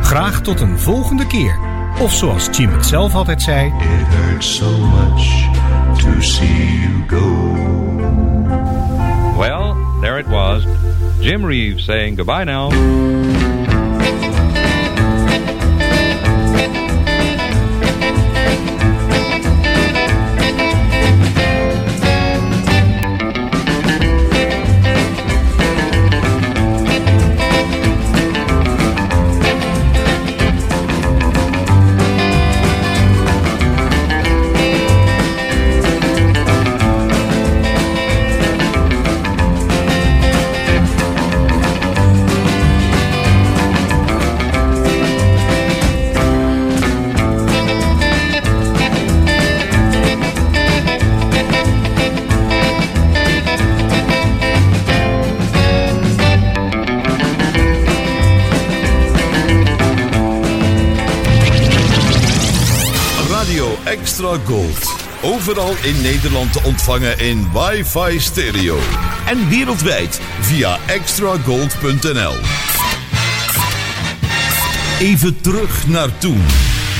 Graag 0.02 0.40
tot 0.40 0.60
een 0.60 0.78
volgende 0.78 1.26
keer. 1.26 1.58
Of 2.00 2.12
zoals 2.12 2.48
Jim 2.52 2.70
het 2.72 2.86
zelf 2.86 3.14
altijd 3.14 3.42
zei... 3.42 3.66
It 3.66 3.74
hurts 4.08 4.56
so 4.56 4.78
much 4.78 5.48
to 5.98 6.20
see 6.20 6.80
you 6.80 7.04
go. 7.06 7.54
Well, 9.38 9.74
there 10.00 10.18
it 10.18 10.26
was. 10.26 10.64
Jim 11.20 11.44
Reeves 11.44 11.84
saying 11.84 12.14
goodbye 12.14 12.44
now. 12.44 12.70
Overal 65.48 65.74
in 65.82 66.02
Nederland 66.02 66.52
te 66.52 66.60
ontvangen 66.64 67.18
in 67.18 67.46
wifi 67.52 68.20
stereo. 68.20 68.78
En 69.26 69.48
wereldwijd 69.48 70.20
via 70.40 70.78
extragold.nl. 70.86 72.34
Even 75.00 75.40
terug 75.40 75.86
naar 75.86 76.18
toen. 76.18 76.42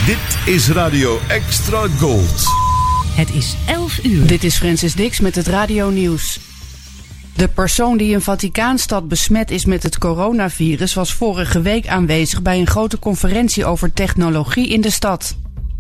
Dit 0.07 0.55
is 0.55 0.69
Radio 0.69 1.19
Extra 1.29 1.87
Gold. 1.99 2.45
Het 3.11 3.35
is 3.35 3.57
11 3.67 4.05
uur. 4.05 4.27
Dit 4.27 4.45
is 4.45 4.57
Francis 4.57 4.95
Dix 4.95 5.21
met 5.21 5.35
het 5.35 5.47
Radio 5.47 5.89
Nieuws. 5.89 6.41
De 7.35 7.49
persoon 7.49 7.97
die 7.97 8.13
in 8.13 8.21
Vaticaanstad 8.21 9.09
besmet 9.09 9.51
is 9.51 9.65
met 9.65 9.83
het 9.83 9.99
coronavirus 9.99 10.95
was 10.95 11.13
vorige 11.13 11.61
week 11.61 11.87
aanwezig 11.87 12.43
bij 12.43 12.59
een 12.59 12.67
grote 12.67 12.99
conferentie 12.99 13.65
over 13.65 13.93
technologie 13.93 14.69
in 14.69 14.81
de 14.81 14.91
stad. 14.91 15.37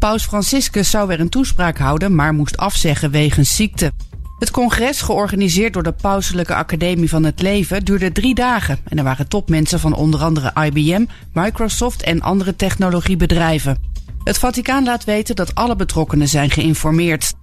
Paus 0.07 0.24
Franciscus 0.24 0.90
zou 0.90 1.09
weer 1.09 1.20
een 1.20 1.28
toespraak 1.28 1.78
houden, 1.78 2.14
maar 2.14 2.34
moest 2.34 2.57
afzeggen 2.57 3.11
wegens 3.11 3.57
ziekte. 3.57 3.92
Het 4.38 4.50
congres, 4.50 5.00
georganiseerd 5.00 5.72
door 5.72 5.82
de 5.82 5.92
Pauselijke 5.92 6.54
Academie 6.54 7.09
van 7.09 7.24
het 7.24 7.42
Leven, 7.42 7.84
duurde 7.84 8.12
drie 8.12 8.34
dagen. 8.34 8.78
En 8.84 8.98
er 8.98 9.04
waren 9.04 9.28
topmensen 9.28 9.80
van 9.80 9.94
onder 9.94 10.20
andere 10.20 10.52
IBM, 10.64 11.04
Microsoft 11.32 12.02
en 12.02 12.20
andere 12.20 12.57
technologiebedrijven. 12.57 13.78
Het 14.24 14.38
Vaticaan 14.38 14.84
laat 14.84 15.04
weten 15.04 15.36
dat 15.36 15.54
alle 15.54 15.76
betrokkenen 15.76 16.28
zijn 16.28 16.50
geïnformeerd. 16.50 17.34